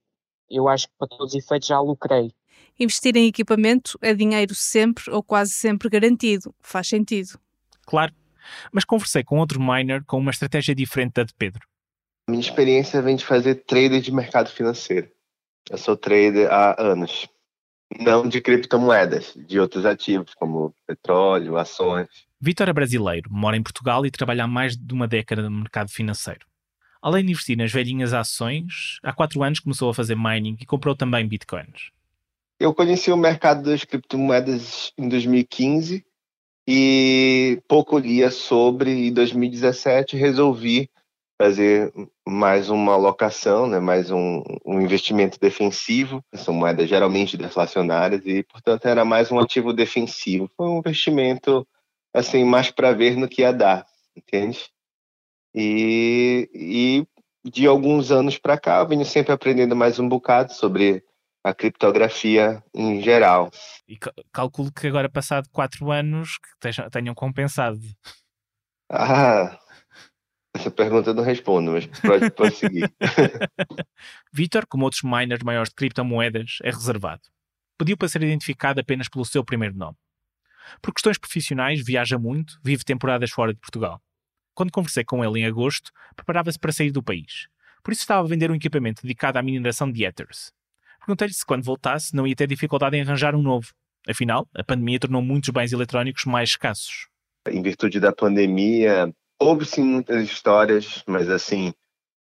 Eu 0.51 0.69
acho 0.69 0.89
que 0.89 0.95
para 0.99 1.07
todos 1.07 1.33
os 1.33 1.39
efeitos 1.39 1.69
já 1.69 1.81
lucrei. 1.81 2.33
Investir 2.79 3.17
em 3.17 3.29
equipamento 3.29 3.97
é 4.03 4.13
dinheiro 4.13 4.55
sempre 4.57 5.09
ou 5.09 5.23
quase 5.23 5.53
sempre 5.53 5.89
garantido. 5.89 6.53
Faz 6.61 6.89
sentido. 6.89 7.39
Claro, 7.87 8.13
mas 8.73 8.85
conversei 8.85 9.23
com 9.23 9.39
outro 9.39 9.61
miner 9.61 10.05
com 10.05 10.19
uma 10.19 10.33
estratégia 10.33 10.75
diferente 10.75 11.15
da 11.15 11.23
de 11.23 11.33
Pedro. 11.35 11.72
Minha 12.29 12.41
experiência 12.41 13.03
vem 13.03 13.17
de 13.17 13.25
fazer 13.25 13.57
trader 13.65 14.01
de 14.01 14.13
mercado 14.13 14.49
financeiro. 14.51 15.11
Eu 15.71 15.79
sou 15.79 15.97
trader 15.97 16.51
há 16.51 16.81
anos 16.81 17.29
não 18.01 18.27
de 18.27 18.41
criptomoedas, 18.41 19.35
de 19.37 19.61
outros 19.61 19.85
ativos, 19.85 20.35
como 20.35 20.75
petróleo, 20.87 21.57
ações. 21.57 22.09
Vitor 22.41 22.69
é 22.69 22.73
brasileiro, 22.73 23.31
mora 23.31 23.57
em 23.57 23.63
Portugal 23.63 24.05
e 24.07 24.11
trabalha 24.11 24.45
há 24.45 24.47
mais 24.47 24.77
de 24.77 24.95
uma 24.95 25.07
década 25.07 25.43
no 25.43 25.51
mercado 25.51 25.91
financeiro. 25.91 26.47
Além 27.01 27.25
de 27.25 27.33
investir 27.33 27.57
nas 27.57 27.73
velhinhas 27.73 28.15
ações, 28.15 28.99
há 29.03 29.13
quatro 29.13 29.43
anos 29.43 29.61
começou 29.61 29.91
a 29.91 29.95
fazer 29.95 30.17
mining 30.17 30.57
e 30.61 30.67
comprou 30.67 30.95
também 30.95 31.27
bitcoins. 31.27 31.91
Eu 32.59 32.73
conheci 32.73 33.11
o 33.11 33.17
mercado 33.17 33.63
das 33.65 33.85
criptomoedas 33.85 34.93
em 34.97 35.09
2015 35.09 36.05
e 36.67 37.61
pouco 37.67 37.99
lia 37.99 38.31
sobre. 38.31 39.09
Em 39.09 39.13
2017 39.13 40.17
resolvi 40.17 40.89
fazer 41.43 41.93
mais 42.25 42.71
uma 42.71 42.93
alocação, 42.93 43.67
né, 43.67 43.81
mais 43.81 44.13
um, 44.13 44.45
um, 44.65 44.81
investimento 44.81 45.41
defensivo. 45.41 46.25
São 46.35 46.55
moedas 46.55 46.89
geralmente 46.89 47.37
deflacionárias 47.37 48.25
e, 48.25 48.45
portanto, 48.45 48.87
era 48.87 49.05
mais 49.05 49.33
um 49.33 49.41
ativo 49.41 49.73
defensivo. 49.73 50.49
Foi 50.57 50.69
um 50.69 50.79
investimento 50.79 51.67
assim 52.15 52.45
mais 52.45 52.71
para 52.71 52.93
ver 52.93 53.17
no 53.17 53.29
que 53.29 53.43
ia 53.43 53.53
dar, 53.53 53.85
entende? 54.17 54.71
E, 55.53 56.49
e 56.55 57.51
de 57.51 57.67
alguns 57.67 58.13
anos 58.13 58.39
para 58.39 58.57
cá, 58.57 58.79
eu 58.79 58.87
venho 58.87 59.05
sempre 59.05 59.33
aprendendo 59.33 59.75
mais 59.75 59.99
um 59.99 60.09
bocado 60.09 60.53
sobre 60.53 61.03
a 61.43 61.53
criptografia 61.53 62.63
em 62.73 63.01
geral. 63.03 63.51
E 63.89 63.99
calculo 64.33 64.71
que 64.71 64.87
agora, 64.87 65.09
passado 65.09 65.49
quatro 65.51 65.91
anos, 65.91 66.39
que 66.39 66.71
tenham 66.93 67.17
compensado. 67.17 67.81
Ah, 68.89 69.59
essa 70.55 70.71
pergunta 70.71 71.11
eu 71.11 71.15
não 71.15 71.23
respondo, 71.23 71.73
mas 71.73 71.87
pode 71.87 72.31
prosseguir. 72.31 72.91
Vitor, 74.33 74.67
como 74.67 74.85
outros 74.85 75.03
miners 75.03 75.43
maiores 75.43 75.71
de 75.71 75.75
criptomoedas, 75.75 76.59
é 76.63 76.71
reservado. 76.71 77.23
Pediu 77.79 77.97
para 77.97 78.09
ser 78.09 78.23
identificado 78.23 78.81
apenas 78.81 79.09
pelo 79.09 79.25
seu 79.25 79.43
primeiro 79.43 79.75
nome. 79.75 79.97
Por 80.81 80.93
questões 80.93 81.19
profissionais, 81.19 81.85
viaja 81.85 82.19
muito, 82.19 82.61
vive 82.63 82.85
temporadas 82.85 83.31
fora 83.31 83.53
de 83.53 83.61
Portugal. 83.61 84.01
Quando 84.55 84.71
conversei 84.71 85.05
com 85.05 85.25
ele 85.25 85.41
em 85.41 85.47
agosto, 85.47 85.91
preparava-se 86.15 86.59
para 86.59 86.73
sair 86.73 86.91
do 86.91 87.03
país. 87.03 87.49
Por 87.83 87.93
isso 87.93 88.03
estava 88.03 88.25
a 88.25 88.29
vender 88.29 88.51
um 88.51 88.55
equipamento 88.55 89.03
dedicado 89.03 89.39
à 89.39 89.43
mineração 89.43 89.91
de 89.91 90.05
Ethers. 90.05 90.53
Perguntei-lhe 91.01 91.35
se 91.35 91.45
quando 91.45 91.65
voltasse 91.65 92.15
não 92.15 92.27
ia 92.27 92.37
ter 92.37 92.47
dificuldade 92.47 92.97
em 92.97 93.01
arranjar 93.01 93.35
um 93.35 93.43
novo. 93.43 93.73
Afinal, 94.09 94.49
a 94.55 94.63
pandemia 94.63 95.01
tornou 95.01 95.23
muitos 95.23 95.51
bens 95.51 95.73
eletrónicos 95.73 96.25
mais 96.27 96.51
escassos. 96.51 97.09
Em 97.49 97.61
virtude 97.63 97.99
da 97.99 98.13
pandemia, 98.13 99.13
houve 99.43 99.67
sim 99.67 99.83
muitas 99.83 100.23
histórias, 100.25 101.03
mas 101.07 101.29
assim, 101.29 101.75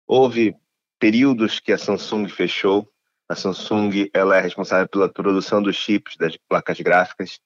houve 0.06 0.54
períodos 0.98 1.60
que 1.60 1.72
a 1.72 1.78
Samsung 1.78 2.28
fechou. 2.28 2.88
A 3.28 3.34
Samsung 3.34 4.10
ela 4.12 4.36
é 4.36 4.40
responsável 4.40 4.88
pela 4.88 5.08
produção 5.08 5.62
dos 5.62 5.76
chips 5.76 6.16
das 6.16 6.36
placas 6.48 6.78
gráficas 6.80 7.40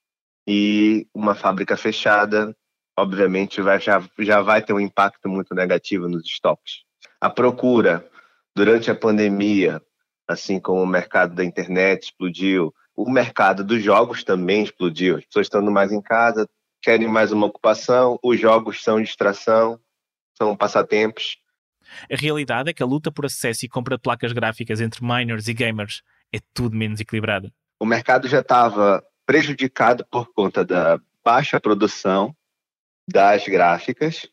e 0.47 1.07
uma 1.15 1.35
fábrica 1.35 1.77
fechada, 1.77 2.57
obviamente, 2.99 3.61
vai, 3.61 3.81
já, 3.81 4.03
já 4.19 4.41
vai 4.41 4.63
ter 4.63 4.73
um 4.73 4.81
impacto 4.81 5.29
muito 5.29 5.55
negativo 5.55 6.09
nos 6.09 6.25
estoques. 6.25 6.85
A 7.21 7.29
procura 7.29 8.09
durante 8.55 8.91
a 8.91 8.95
pandemia, 8.95 9.83
assim 10.27 10.59
como 10.59 10.83
o 10.83 10.87
mercado 10.87 11.35
da 11.35 11.45
internet 11.45 12.05
explodiu, 12.05 12.75
o 12.97 13.11
mercado 13.11 13.63
dos 13.63 13.83
jogos 13.83 14.25
também 14.25 14.63
explodiu. 14.63 15.17
As 15.17 15.25
pessoas 15.27 15.47
estando 15.47 15.71
mais 15.71 15.93
em 15.93 16.01
casa, 16.01 16.49
querem 16.87 17.09
mais 17.09 17.33
uma 17.33 17.49
ocupação, 17.49 18.17
os 18.23 18.39
jogos 18.39 18.81
são 18.81 19.03
distração, 19.03 19.81
são 20.39 20.57
passatempos. 20.57 21.37
A 22.09 22.15
realidade 22.15 22.71
é 22.71 22.73
que 22.73 22.81
a 22.81 22.87
luta 22.87 23.11
por 23.11 23.27
acesso 23.27 23.65
e 23.65 23.69
compra 23.69 23.97
de 23.97 24.03
placas 24.03 24.33
gráficas 24.33 24.81
entre 24.81 25.05
miners 25.05 25.49
e 25.49 25.53
gamers 25.53 26.05
é 26.33 26.39
tudo 26.55 26.77
menos 26.77 27.01
equilibrada. 27.01 27.53
O 27.81 27.85
mercado 27.85 28.29
já 28.29 28.39
estava 28.39 29.05
prejudicado 29.27 30.07
por 30.09 30.33
conta 30.33 30.65
da 30.65 31.01
baixa 31.25 31.59
produção 31.59 32.33
das 33.11 33.49
gráficas 33.49 34.29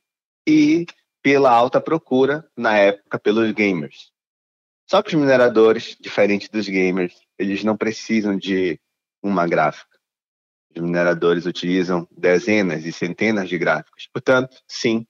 e 0.48 0.86
pela 1.24 1.50
alta 1.50 1.82
procura 1.82 2.48
na 2.56 2.78
época 2.78 3.18
pelos 3.18 3.52
gamers. 3.52 4.12
Só 4.88 5.02
que 5.02 5.16
os 5.16 5.20
mineradores, 5.20 5.98
diferente 6.00 6.52
dos 6.52 6.70
gamers, 6.70 7.20
eles 7.40 7.64
não 7.64 7.76
precisam 7.76 8.38
de 8.38 8.80
uma 9.24 9.48
gráfica. 9.48 9.93
Os 10.76 10.82
mineradores 10.82 11.46
utilizam 11.46 12.08
dezenas 12.16 12.86
e 12.86 12.92
centenas 12.92 13.48
de 13.48 13.58
gráficos. 13.58 14.08
Portanto, 14.12 14.56
sim, 14.68 15.06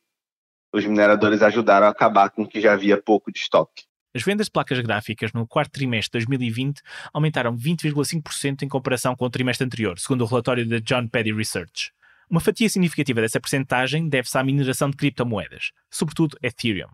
os 0.73 0.85
mineradores 0.85 1.41
ajudaram 1.41 1.87
a 1.87 1.89
acabar 1.89 2.29
com 2.29 2.43
o 2.43 2.47
que 2.47 2.59
já 2.59 2.73
havia 2.73 3.01
pouco 3.01 3.31
de 3.31 3.39
estoque. 3.39 3.83
As 4.15 4.23
vendas 4.23 4.47
de 4.47 4.51
placas 4.51 4.79
gráficas 4.79 5.33
no 5.33 5.47
quarto 5.47 5.71
trimestre 5.71 6.19
de 6.19 6.25
2020 6.25 6.81
aumentaram 7.13 7.57
20,5% 7.57 8.61
em 8.61 8.67
comparação 8.67 9.15
com 9.15 9.25
o 9.25 9.29
trimestre 9.29 9.65
anterior, 9.65 9.97
segundo 9.97 10.21
o 10.21 10.27
relatório 10.27 10.67
da 10.67 10.79
John 10.79 11.07
Paddy 11.07 11.33
Research. 11.33 11.91
Uma 12.29 12.39
fatia 12.39 12.69
significativa 12.69 13.21
dessa 13.21 13.39
percentagem 13.39 14.07
deve-se 14.07 14.37
à 14.37 14.43
mineração 14.43 14.89
de 14.89 14.97
criptomoedas, 14.97 15.71
sobretudo 15.89 16.37
Ethereum. 16.41 16.89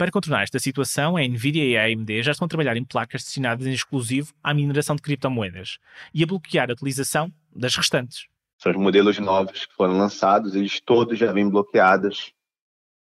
Para 0.00 0.10
contornar 0.10 0.44
esta 0.44 0.58
situação, 0.58 1.14
a 1.14 1.20
Nvidia 1.20 1.62
e 1.62 1.76
a 1.76 1.84
AMD 1.84 2.22
já 2.22 2.32
estão 2.32 2.46
a 2.46 2.48
trabalhar 2.48 2.74
em 2.74 2.82
placas 2.82 3.22
destinadas 3.22 3.66
em 3.66 3.72
exclusivo 3.74 4.32
à 4.42 4.54
mineração 4.54 4.96
de 4.96 5.02
criptomoedas 5.02 5.76
e 6.14 6.22
a 6.24 6.26
bloquear 6.26 6.70
a 6.70 6.72
utilização 6.72 7.30
das 7.54 7.76
restantes. 7.76 8.26
São 8.56 8.72
os 8.72 8.78
modelos 8.78 9.18
novos 9.18 9.66
que 9.66 9.74
foram 9.74 9.98
lançados, 9.98 10.54
eles 10.54 10.80
todos 10.80 11.18
já 11.18 11.30
vêm 11.30 11.50
bloqueados 11.50 12.32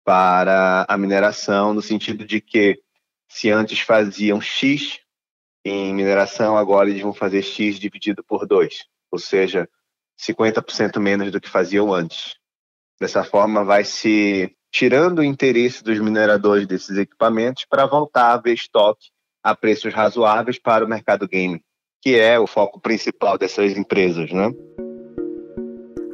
para 0.05 0.87
a 0.89 0.97
mineração, 0.97 1.75
no 1.75 1.83
sentido 1.83 2.25
de 2.25 2.41
que 2.41 2.81
se 3.29 3.51
antes 3.51 3.81
faziam 3.81 4.41
X 4.41 5.01
em 5.65 5.93
mineração, 5.93 6.57
agora 6.57 6.89
eles 6.89 7.03
vão 7.03 7.13
fazer 7.13 7.43
X 7.43 7.81
dividido 7.81 8.23
por 8.23 8.47
2, 8.47 8.85
ou 9.11 9.19
seja, 9.19 9.69
50% 10.17 11.01
menos 11.01 11.33
do 11.33 11.41
que 11.41 11.49
faziam 11.49 11.93
antes. 11.93 12.37
Dessa 13.01 13.25
forma, 13.25 13.65
vai 13.65 13.85
se 13.85 14.56
tirando 14.77 15.21
o 15.21 15.25
interesse 15.25 15.83
dos 15.83 15.99
mineradores 15.99 16.67
desses 16.67 16.99
equipamentos 16.99 17.65
para 17.65 17.87
voltar 17.87 18.33
a 18.33 18.37
ver 18.37 18.53
estoque 18.53 19.07
a 19.43 19.57
preços 19.57 19.95
razoáveis 19.95 20.59
para 20.59 20.85
o 20.85 20.89
mercado 20.89 21.27
game, 21.27 21.63
que 22.03 22.15
é 22.15 22.39
o 22.39 22.47
foco 22.47 22.79
principal 22.79 23.39
dessas 23.39 23.75
empresas, 23.75 24.31
né? 24.31 24.53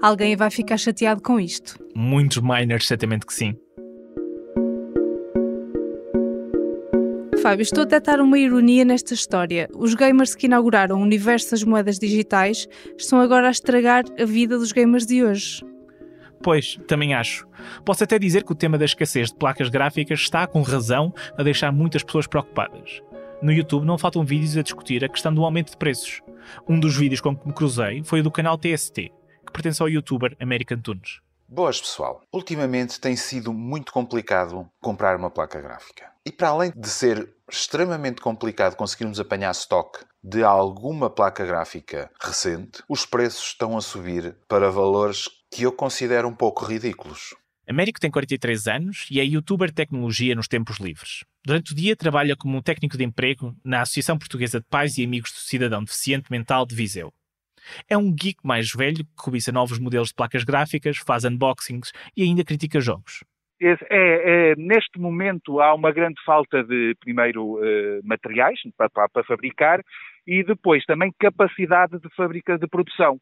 Alguém 0.01 0.37
vai 0.37 0.49
ficar 0.49 0.77
chateado 0.77 1.21
com 1.21 1.41
isto? 1.41 1.77
Muitos 1.93 2.39
miners, 2.41 2.87
certamente 2.87 3.27
que 3.27 3.35
sim. 3.35 3.57
Fábio, 7.43 7.63
estou 7.63 7.83
a 7.83 7.85
detectar 7.85 8.21
uma 8.21 8.39
ironia 8.39 8.85
nesta 8.85 9.13
história. 9.13 9.69
Os 9.75 9.95
gamers 9.95 10.37
que 10.37 10.47
inauguraram 10.47 11.01
o 11.01 11.03
universo 11.03 11.51
das 11.51 11.65
moedas 11.65 11.99
digitais 11.99 12.69
estão 12.97 13.21
agora 13.21 13.49
a 13.49 13.51
estragar 13.51 14.05
a 14.17 14.25
vida 14.25 14.57
dos 14.57 14.71
gamers 14.71 15.05
de 15.05 15.25
hoje. 15.25 15.72
Pois, 16.43 16.77
também 16.89 17.15
acho. 17.15 17.47
Posso 17.85 18.03
até 18.03 18.19
dizer 18.19 18.43
que 18.43 18.53
o 18.53 18.57
tema 18.57 18.77
da 18.77 18.85
escassez 18.85 19.29
de 19.29 19.37
placas 19.37 19.69
gráficas 19.69 20.21
está, 20.21 20.47
com 20.47 20.61
razão, 20.63 21.15
a 21.39 21.43
deixar 21.43 21.71
muitas 21.71 22.03
pessoas 22.03 22.27
preocupadas. 22.27 23.01
No 23.41 23.53
YouTube 23.53 23.85
não 23.85 23.99
faltam 23.99 24.25
vídeos 24.25 24.57
a 24.57 24.63
discutir 24.63 25.05
a 25.05 25.09
questão 25.09 25.33
do 25.33 25.45
aumento 25.45 25.71
de 25.71 25.77
preços. 25.77 26.21
Um 26.69 26.79
dos 26.79 26.97
vídeos 26.97 27.21
com 27.21 27.37
que 27.37 27.47
me 27.47 27.53
cruzei 27.53 28.03
foi 28.05 28.21
o 28.21 28.23
do 28.23 28.31
canal 28.31 28.59
TST, 28.59 28.95
que 28.95 29.53
pertence 29.53 29.81
ao 29.81 29.89
youtuber 29.89 30.37
American 30.41 30.79
Tunes. 30.79 31.21
Boas, 31.49 31.81
pessoal. 31.81 32.23
Ultimamente 32.33 32.99
tem 32.99 33.15
sido 33.15 33.53
muito 33.53 33.93
complicado 33.93 34.69
comprar 34.81 35.17
uma 35.17 35.31
placa 35.31 35.61
gráfica. 35.61 36.11
E 36.25 36.33
para 36.33 36.49
além 36.49 36.73
de 36.75 36.89
ser 36.89 37.29
extremamente 37.51 38.21
complicado 38.21 38.75
conseguirmos 38.75 39.21
apanhar 39.21 39.51
stock 39.51 39.99
de 40.25 40.43
alguma 40.43 41.11
placa 41.11 41.45
gráfica 41.45 42.11
recente, 42.21 42.83
os 42.89 43.05
preços 43.05 43.49
estão 43.49 43.77
a 43.77 43.81
subir 43.81 44.37
para 44.49 44.71
valores 44.71 45.29
que 45.53 45.65
eu 45.65 45.73
considero 45.73 46.27
um 46.27 46.35
pouco 46.35 46.65
ridículos. 46.65 47.37
Américo 47.69 48.01
tem 48.01 48.11
43 48.11 48.67
anos 48.67 49.07
e 49.11 49.21
é 49.21 49.25
youtuber 49.25 49.69
de 49.69 49.75
tecnologia 49.75 50.35
nos 50.35 50.49
tempos 50.49 50.79
livres. 50.79 51.25
Durante 51.45 51.73
o 51.73 51.77
dia 51.77 51.95
trabalha 51.95 52.35
como 52.35 52.57
um 52.57 52.63
técnico 52.63 52.97
de 52.97 53.05
emprego 53.05 53.55
na 53.65 53.83
Associação 53.83 54.19
Portuguesa 54.19 54.59
de 54.59 54.67
Pais 54.67 54.99
e 54.99 55.05
Amigos 55.05 55.31
do 55.31 55.39
Cidadão 55.39 55.85
Deficiente 55.85 56.31
Mental 56.31 56.67
de 56.67 56.75
Viseu. 56.75 57.13
É 57.89 57.97
um 57.97 58.13
geek 58.13 58.39
mais 58.45 58.73
velho 58.73 59.05
que 59.05 59.15
cobiça 59.17 59.53
novos 59.53 59.79
modelos 59.79 60.09
de 60.09 60.15
placas 60.15 60.43
gráficas, 60.43 60.97
faz 60.99 61.25
unboxings 61.25 61.93
e 62.17 62.23
ainda 62.23 62.45
critica 62.45 62.81
jogos. 62.81 63.23
É, 63.61 63.77
é, 63.89 64.57
neste 64.57 64.99
momento 64.99 65.61
há 65.61 65.73
uma 65.73 65.93
grande 65.93 66.21
falta 66.25 66.65
de, 66.65 66.97
primeiro, 66.99 67.65
eh, 67.65 68.01
materiais 68.03 68.59
para, 68.77 68.91
para, 68.91 69.09
para, 69.09 69.23
fabricar 69.23 69.81
e 70.27 70.43
depois 70.43 70.85
também 70.85 71.13
capacidade 71.17 72.01
de 72.01 72.09
fábrica 72.17 72.59
de 72.59 72.67
produção, 72.67 73.21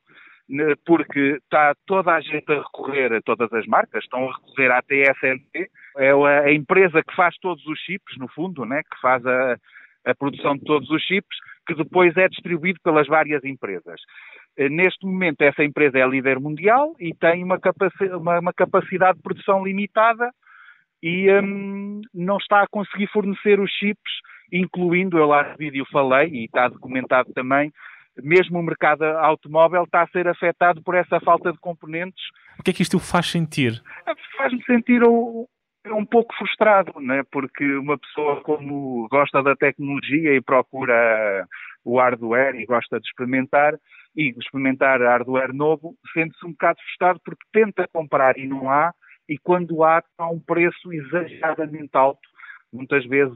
porque 0.85 1.39
está 1.43 1.75
toda 1.87 2.13
a 2.13 2.21
gente 2.21 2.51
a 2.53 2.57
recorrer 2.59 3.13
a 3.13 3.23
todas 3.23 3.53
as 3.53 3.67
marcas, 3.67 4.03
estão 4.03 4.29
a 4.29 4.33
recorrer 4.35 4.73
à 4.73 4.83
TSMC, 4.83 5.71
é 5.99 6.11
a, 6.11 6.53
empresa 6.53 7.03
que 7.03 7.15
faz 7.15 7.37
todos 7.39 7.65
os 7.67 7.79
chips, 7.81 8.17
no 8.19 8.29
fundo, 8.29 8.65
né, 8.65 8.83
que 8.83 9.01
faz 9.01 9.25
a, 9.27 9.57
a 10.07 10.15
produção 10.15 10.57
de 10.57 10.65
todos 10.65 10.91
os 10.91 11.03
chips, 11.03 11.37
que 11.67 11.75
depois 11.75 12.17
é 12.17 12.29
distribuído 12.29 12.81
pelas 12.83 13.07
várias 13.07 13.45
empresas. 13.45 14.01
Eh, 14.57 14.69
neste 14.69 15.07
momento, 15.07 15.43
essa 15.43 15.63
empresa 15.63 15.99
é 15.99 16.07
líder 16.07 16.41
mundial 16.41 16.95
e 16.99 17.15
tem 17.15 17.45
uma, 17.45 17.59
capaci 17.61 18.05
uma, 18.07 18.41
uma 18.41 18.53
capacidade 18.53 19.19
de 19.19 19.23
produção 19.23 19.65
limitada 19.65 20.31
e 21.03 21.31
um, 21.33 22.01
não 22.13 22.37
está 22.37 22.63
a 22.63 22.69
conseguir 22.69 23.07
fornecer 23.09 23.61
os 23.61 23.71
chips, 23.71 24.13
incluindo, 24.53 25.17
eu 25.17 25.27
lá 25.27 25.51
no 25.51 25.57
vídeo 25.57 25.87
falei, 25.91 26.29
e 26.29 26.45
está 26.45 26.69
documentado 26.69 27.33
também, 27.33 27.73
mesmo 28.23 28.59
o 28.59 28.63
mercado 28.63 29.05
automóvel 29.05 29.85
está 29.85 30.03
a 30.03 30.09
ser 30.09 30.29
afetado 30.29 30.83
por 30.83 30.95
essa 30.95 31.21
falta 31.21 31.53
de 31.53 31.59
componentes. 31.59 32.23
O 32.59 32.63
que 32.63 32.71
é 32.71 32.75
que 32.75 32.83
isto 32.83 32.99
faz 32.99 33.31
sentir? 33.31 33.83
Faz-me 34.37 34.63
sentir 34.65 35.03
um, 35.03 35.47
um 35.87 36.05
pouco 36.05 36.35
frustrado, 36.37 36.99
né? 37.01 37.23
porque 37.31 37.65
uma 37.77 37.99
pessoa 37.99 38.41
como 38.43 39.09
gosta 39.09 39.43
da 39.43 39.55
tecnologia 39.57 40.35
e 40.35 40.41
procura 40.41 41.47
o 41.85 41.99
hardware 41.99 42.57
e 42.57 42.67
gosta 42.67 43.01
de 43.01 43.07
experimentar, 43.07 43.75
e 44.17 44.35
experimentar 44.39 45.01
hardware 45.01 45.55
novo, 45.55 45.95
sente-se 46.13 46.45
um 46.45 46.51
bocado 46.51 46.79
frustrado 46.81 47.21
porque 47.25 47.45
tenta 47.53 47.89
comprar 47.93 48.37
e 48.37 48.47
não 48.47 48.69
há, 48.69 48.93
e 49.29 49.39
quando 49.39 49.85
há, 49.85 50.03
há 50.19 50.29
um 50.29 50.41
preço 50.41 50.93
exageradamente 50.93 51.91
alto, 51.93 52.29
muitas 52.73 53.05
vezes 53.07 53.35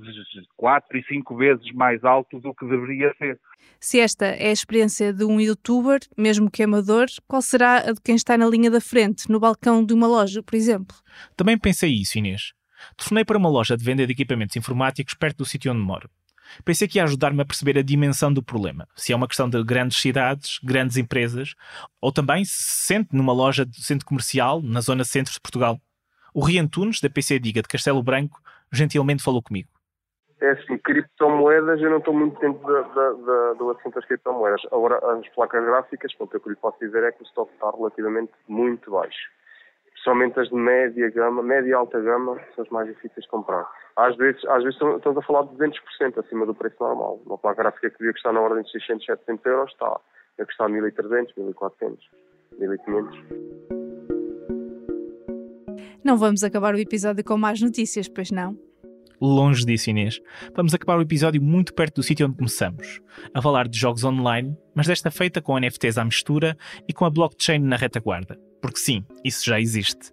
quatro 0.57 0.97
e 0.97 1.05
cinco 1.05 1.37
vezes 1.37 1.71
mais 1.73 2.05
alto 2.05 2.39
do 2.41 2.55
que 2.55 2.67
deveria 2.67 3.15
ser. 3.19 3.39
Se 3.81 4.01
esta 4.01 4.27
é 4.27 4.49
a 4.49 4.53
experiência 4.53 5.13
de 5.13 5.25
um 5.25 5.41
youtuber, 5.41 6.01
mesmo 6.17 6.51
que 6.51 6.63
amador, 6.63 7.07
qual 7.27 7.43
será 7.43 7.79
a 7.79 7.93
de 7.93 8.01
quem 8.01 8.15
está 8.15 8.37
na 8.39 8.47
linha 8.47 8.71
da 8.71 8.81
frente, 8.81 9.31
no 9.31 9.41
balcão 9.41 9.85
de 9.85 9.93
uma 9.93 10.07
loja, 10.07 10.43
por 10.43 10.55
exemplo? 10.55 10.97
Também 11.37 11.59
pensei 11.59 11.93
isso, 11.93 12.19
Inês. 12.19 12.53
Telefonei 12.97 13.25
para 13.25 13.39
uma 13.39 13.49
loja 13.49 13.77
de 13.77 13.85
venda 13.85 14.07
de 14.07 14.13
equipamentos 14.13 14.57
informáticos 14.57 15.15
perto 15.15 15.39
do 15.39 15.45
sítio 15.45 15.73
onde 15.73 15.81
moro. 15.81 16.09
Pensei 16.65 16.87
que 16.87 16.99
ia 16.99 17.05
ajudar-me 17.05 17.41
a 17.41 17.45
perceber 17.45 17.79
a 17.79 17.83
dimensão 17.83 18.33
do 18.33 18.43
problema. 18.43 18.87
Se 18.95 19.13
é 19.13 19.17
uma 19.17 19.27
questão 19.27 19.49
de 19.49 19.63
grandes 19.65 19.99
cidades, 19.99 20.59
grandes 20.63 20.97
empresas, 20.97 21.55
ou 22.01 22.13
também 22.13 22.45
se 22.45 22.63
sente 22.63 23.09
numa 23.13 23.33
loja 23.33 23.65
de 23.65 23.83
centro 23.83 24.07
comercial 24.07 24.63
na 24.63 24.81
zona 24.81 25.05
centro 25.05 25.33
de 25.33 25.41
Portugal. 25.41 25.81
O 26.33 26.45
Rian 26.45 26.67
Tunes, 26.67 27.01
da 27.01 27.09
PC 27.09 27.39
Diga 27.39 27.63
de 27.63 27.69
Castelo 27.69 28.03
Branco, 28.03 28.41
gentilmente 28.75 29.23
falou 29.23 29.43
comigo. 29.43 29.69
É 30.41 30.51
assim, 30.51 30.77
criptomoedas, 30.79 31.81
eu 31.81 31.91
não 31.91 31.99
estou 31.99 32.13
muito 32.13 32.39
dentro 32.41 32.67
da, 32.67 32.83
da, 32.83 33.13
da, 33.13 33.53
do 33.55 33.71
assunto 33.71 33.95
das 33.95 34.05
criptomoedas. 34.05 34.61
Agora, 34.71 34.99
as 35.13 35.29
placas 35.29 35.65
gráficas, 35.65 36.13
o 36.19 36.27
que 36.27 36.37
eu 36.37 36.43
lhe 36.47 36.57
posso 36.57 36.79
dizer 36.81 37.03
é 37.03 37.13
que 37.13 37.23
o 37.23 37.27
estoque 37.27 37.53
está 37.55 37.71
relativamente 37.71 38.33
muito 38.49 38.91
baixo. 38.91 39.31
Somente 40.03 40.39
as 40.39 40.49
de 40.49 40.55
média 40.55 41.09
gama, 41.11 41.43
média 41.43 41.71
e 41.71 41.73
alta 41.73 41.99
gama, 42.01 42.39
são 42.55 42.65
as 42.65 42.71
mais 42.71 42.89
difíceis 42.89 43.25
de 43.25 43.31
comprar. 43.31 43.67
Às 43.97 44.17
vezes, 44.17 44.45
às 44.47 44.63
vezes 44.63 44.79
estamos 44.79 45.17
a 45.17 45.23
falar 45.23 45.45
de 45.45 45.57
200% 45.57 46.19
acima 46.19 46.45
do 46.45 46.55
preço 46.55 46.77
normal. 46.79 47.23
Uma 47.25 47.39
placa 47.39 47.63
gráfica 47.63 47.89
que 47.89 47.99
devia 47.99 48.13
custar 48.13 48.33
na 48.33 48.41
ordem 48.41 48.65
de 48.65 48.71
600, 48.73 49.07
700 49.07 49.47
euros 49.47 49.73
está 49.73 49.99
a 50.39 50.45
custar 50.45 50.69
1.300, 50.69 51.33
1.400, 51.39 51.99
1.500. 52.61 53.84
Não 56.05 56.19
vamos 56.19 56.45
acabar 56.45 56.75
o 56.75 56.79
episódio 56.79 57.25
com 57.25 57.39
mais 57.39 57.63
notícias, 57.63 58.07
pois 58.09 58.31
não? 58.31 58.59
Longe 59.19 59.65
disso, 59.65 59.89
Inês. 59.89 60.21
Vamos 60.55 60.75
acabar 60.75 60.99
o 60.99 61.03
episódio 61.03 61.41
muito 61.41 61.73
perto 61.73 61.97
do 61.97 62.03
sítio 62.03 62.27
onde 62.27 62.37
começamos, 62.37 63.01
a 63.33 63.41
falar 63.41 63.67
de 63.67 63.79
jogos 63.79 64.05
online, 64.05 64.55
mas 64.75 64.87
desta 64.87 65.11
feita 65.11 65.41
com 65.41 65.59
NFTs 65.59 65.97
à 65.97 66.05
mistura 66.05 66.59
e 66.87 66.93
com 66.93 67.07
a 67.07 67.11
blockchain 67.11 67.61
na 67.61 67.77
retaguarda. 67.77 68.39
Porque 68.61 68.79
sim, 68.79 69.03
isso 69.25 69.47
já 69.47 69.59
existe. 69.59 70.13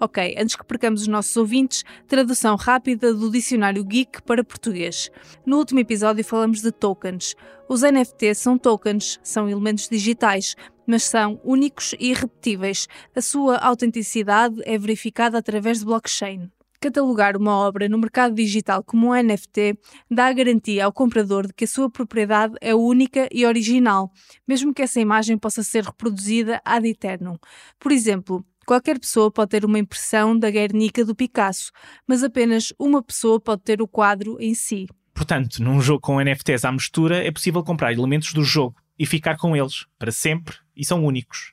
Ok, 0.00 0.34
antes 0.38 0.56
que 0.56 0.64
percamos 0.64 1.02
os 1.02 1.08
nossos 1.08 1.36
ouvintes, 1.36 1.84
tradução 2.06 2.56
rápida 2.56 3.12
do 3.12 3.30
dicionário 3.30 3.84
Geek 3.84 4.22
para 4.22 4.42
português. 4.42 5.10
No 5.44 5.58
último 5.58 5.80
episódio 5.80 6.24
falamos 6.24 6.62
de 6.62 6.72
tokens. 6.72 7.34
Os 7.68 7.82
NFTs 7.82 8.38
são 8.38 8.56
tokens, 8.56 9.20
são 9.22 9.46
elementos 9.46 9.88
digitais, 9.90 10.54
mas 10.88 11.04
são 11.04 11.38
únicos 11.44 11.94
e 12.00 12.10
irrepetíveis. 12.10 12.88
A 13.14 13.20
sua 13.20 13.58
autenticidade 13.58 14.60
é 14.64 14.78
verificada 14.78 15.36
através 15.36 15.80
de 15.80 15.84
blockchain. 15.84 16.50
Catalogar 16.80 17.36
uma 17.36 17.54
obra 17.54 17.88
no 17.88 17.98
mercado 17.98 18.34
digital 18.34 18.82
como 18.82 19.08
um 19.08 19.14
NFT 19.14 19.76
dá 20.10 20.28
a 20.28 20.32
garantia 20.32 20.84
ao 20.84 20.92
comprador 20.92 21.46
de 21.46 21.52
que 21.52 21.64
a 21.64 21.68
sua 21.68 21.90
propriedade 21.90 22.54
é 22.60 22.74
única 22.74 23.28
e 23.32 23.44
original, 23.44 24.10
mesmo 24.46 24.72
que 24.72 24.82
essa 24.82 25.00
imagem 25.00 25.36
possa 25.36 25.62
ser 25.62 25.84
reproduzida 25.84 26.62
ad 26.64 26.88
eternum. 26.88 27.36
Por 27.80 27.92
exemplo, 27.92 28.44
qualquer 28.64 28.98
pessoa 28.98 29.30
pode 29.30 29.50
ter 29.50 29.64
uma 29.64 29.78
impressão 29.78 30.38
da 30.38 30.50
Guernica 30.50 31.04
do 31.04 31.16
Picasso, 31.16 31.72
mas 32.06 32.22
apenas 32.22 32.72
uma 32.78 33.02
pessoa 33.02 33.40
pode 33.40 33.62
ter 33.62 33.82
o 33.82 33.88
quadro 33.88 34.38
em 34.40 34.54
si. 34.54 34.86
Portanto, 35.12 35.60
num 35.60 35.80
jogo 35.80 36.00
com 36.00 36.20
NFTs 36.20 36.64
à 36.64 36.70
mistura, 36.70 37.16
é 37.26 37.30
possível 37.32 37.64
comprar 37.64 37.92
elementos 37.92 38.32
do 38.32 38.44
jogo, 38.44 38.76
e 38.98 39.06
ficar 39.06 39.36
com 39.36 39.56
eles 39.56 39.86
para 39.98 40.12
sempre 40.12 40.56
e 40.76 40.84
são 40.84 41.04
únicos. 41.04 41.52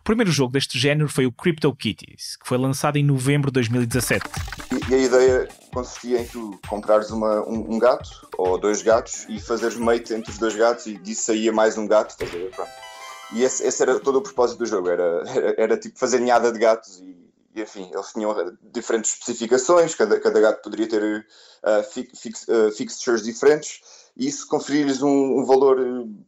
O 0.00 0.02
primeiro 0.02 0.30
jogo 0.30 0.52
deste 0.52 0.78
género 0.78 1.08
foi 1.08 1.26
o 1.26 1.32
CryptoKitties, 1.32 2.36
que 2.36 2.48
foi 2.48 2.58
lançado 2.58 2.96
em 2.96 3.04
novembro 3.04 3.50
de 3.50 3.54
2017. 3.54 4.24
E 4.88 4.94
a 4.94 4.98
ideia 4.98 5.48
consistia 5.72 6.20
em 6.20 6.26
tu 6.26 6.58
comprares 6.66 7.10
uma, 7.10 7.46
um, 7.46 7.74
um, 7.74 7.78
gato 7.78 8.28
ou 8.38 8.58
dois 8.58 8.82
gatos 8.82 9.26
e 9.28 9.38
fazeres 9.38 9.76
mate 9.76 10.14
entre 10.14 10.30
os 10.30 10.38
dois 10.38 10.54
gatos 10.54 10.86
e 10.86 10.96
disso 10.96 11.24
saía 11.24 11.52
mais 11.52 11.76
um 11.76 11.86
gato. 11.86 12.16
E 13.32 13.42
esse, 13.42 13.66
esse, 13.66 13.82
era 13.82 13.98
todo 14.00 14.16
o 14.16 14.22
propósito 14.22 14.58
do 14.58 14.66
jogo, 14.66 14.88
era, 14.88 15.22
era, 15.26 15.54
era 15.58 15.76
tipo 15.76 15.98
fazer 15.98 16.20
ninhada 16.20 16.52
de 16.52 16.58
gatos 16.58 17.00
e, 17.00 17.16
e, 17.54 17.62
enfim, 17.62 17.90
eles 17.92 18.12
tinham 18.12 18.56
diferentes 18.72 19.12
especificações, 19.12 19.94
cada, 19.94 20.20
cada 20.20 20.40
gato 20.40 20.62
poderia 20.62 20.88
ter 20.88 21.26
uh, 21.64 21.82
fix, 22.14 22.46
uh, 22.48 22.70
fixtures 22.70 23.22
diferentes 23.22 23.80
e 24.16 24.28
isso 24.28 24.46
conferir-lhes 24.46 25.02
um, 25.02 25.40
um 25.40 25.44
valor, 25.44 25.78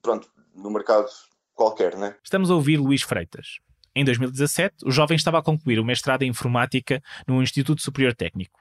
pronto, 0.02 0.28
no 0.58 0.70
mercado 0.70 1.08
qualquer, 1.54 1.96
né? 1.96 2.14
Estamos 2.22 2.50
a 2.50 2.54
ouvir 2.54 2.76
Luís 2.78 3.02
Freitas. 3.02 3.58
Em 3.94 4.04
2017, 4.04 4.86
o 4.86 4.90
jovem 4.90 5.16
estava 5.16 5.38
a 5.38 5.42
concluir 5.42 5.78
o 5.80 5.84
mestrado 5.84 6.22
em 6.22 6.28
informática 6.28 7.02
no 7.26 7.42
Instituto 7.42 7.82
Superior 7.82 8.14
Técnico. 8.14 8.60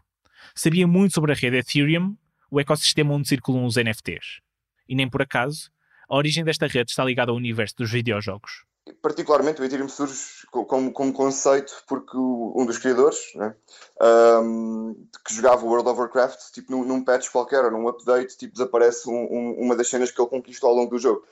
Sabia 0.55 0.87
muito 0.87 1.13
sobre 1.13 1.31
a 1.31 1.35
rede 1.35 1.57
Ethereum, 1.57 2.15
o 2.49 2.59
ecossistema 2.59 3.13
onde 3.13 3.27
circulam 3.27 3.65
os 3.65 3.75
NFTs. 3.75 4.39
E 4.87 4.95
nem 4.95 5.09
por 5.09 5.21
acaso, 5.21 5.69
a 6.09 6.15
origem 6.15 6.43
desta 6.43 6.65
rede 6.65 6.91
está 6.91 7.03
ligada 7.03 7.31
ao 7.31 7.37
universo 7.37 7.75
dos 7.77 7.91
videojogos. 7.91 8.65
Particularmente 9.01 9.61
o 9.61 9.65
Ethereum 9.65 9.89
surge 9.89 10.15
como, 10.49 10.93
como 10.93 11.11
conceito 11.11 11.73
porque 11.87 12.17
um 12.17 12.65
dos 12.65 12.77
criadores, 12.77 13.19
né, 13.35 13.53
um, 14.41 14.95
que 15.25 15.35
jogava 15.35 15.65
World 15.65 15.89
of 15.89 15.99
Warcraft, 15.99 16.53
tipo 16.53 16.71
num, 16.71 16.85
num 16.85 17.03
patch 17.03 17.29
qualquer 17.29 17.65
ou 17.65 17.71
num 17.71 17.87
update, 17.89 18.37
tipo, 18.37 18.53
desaparece 18.53 19.09
um, 19.09 19.27
um, 19.29 19.55
uma 19.59 19.75
das 19.75 19.89
cenas 19.89 20.09
que 20.09 20.21
ele 20.21 20.29
conquistou 20.29 20.69
ao 20.69 20.75
longo 20.75 20.91
do 20.91 20.99
jogo. 20.99 21.23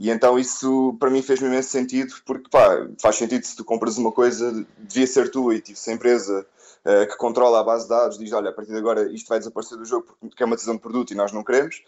E 0.00 0.08
então 0.08 0.38
isso 0.38 0.96
para 0.98 1.10
mim 1.10 1.20
fez-me 1.20 1.46
imenso 1.46 1.68
sentido, 1.68 2.14
porque 2.24 2.48
pá, 2.48 2.88
faz 2.98 3.16
sentido 3.16 3.44
se 3.44 3.54
tu 3.54 3.62
compras 3.62 3.98
uma 3.98 4.10
coisa, 4.10 4.66
devia 4.78 5.06
ser 5.06 5.30
tu 5.30 5.52
e 5.52 5.60
tipo, 5.60 5.78
se 5.78 5.90
a 5.90 5.92
empresa 5.92 6.46
uh, 6.86 7.06
que 7.06 7.18
controla 7.18 7.60
a 7.60 7.62
base 7.62 7.82
de 7.82 7.90
dados 7.90 8.18
diz: 8.18 8.32
olha, 8.32 8.48
a 8.48 8.52
partir 8.52 8.72
de 8.72 8.78
agora 8.78 9.12
isto 9.12 9.28
vai 9.28 9.38
desaparecer 9.38 9.76
do 9.76 9.84
jogo 9.84 10.16
porque 10.18 10.42
é 10.42 10.46
uma 10.46 10.56
decisão 10.56 10.74
de 10.74 10.80
produto 10.80 11.10
e 11.10 11.14
nós 11.14 11.32
não 11.32 11.44
queremos. 11.44 11.82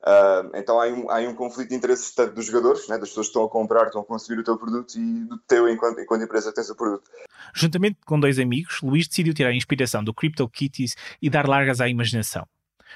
Uh, 0.00 0.50
então 0.56 0.80
há 0.80 0.88
um, 0.88 1.08
há 1.08 1.20
um 1.20 1.34
conflito 1.36 1.68
de 1.68 1.76
interesses 1.76 2.12
tanto 2.12 2.34
dos 2.34 2.46
jogadores, 2.46 2.88
né, 2.88 2.98
das 2.98 3.10
pessoas 3.10 3.28
que 3.28 3.30
estão 3.30 3.44
a 3.44 3.48
comprar, 3.48 3.86
estão 3.86 4.00
a 4.00 4.04
consumir 4.04 4.40
o 4.40 4.44
teu 4.44 4.58
produto 4.58 4.98
e 4.98 5.24
do 5.26 5.38
teu 5.46 5.68
enquanto, 5.68 6.00
enquanto 6.00 6.24
empresa 6.24 6.52
tens 6.52 6.68
o 6.68 6.74
produto. 6.74 7.08
Juntamente 7.54 7.98
com 8.04 8.18
dois 8.18 8.40
amigos, 8.40 8.80
Luís 8.82 9.06
decidiu 9.06 9.32
tirar 9.32 9.50
a 9.50 9.54
inspiração 9.54 10.02
do 10.02 10.12
CryptoKitties 10.12 10.96
e 11.22 11.30
dar 11.30 11.48
largas 11.48 11.80
à 11.80 11.88
imaginação. 11.88 12.44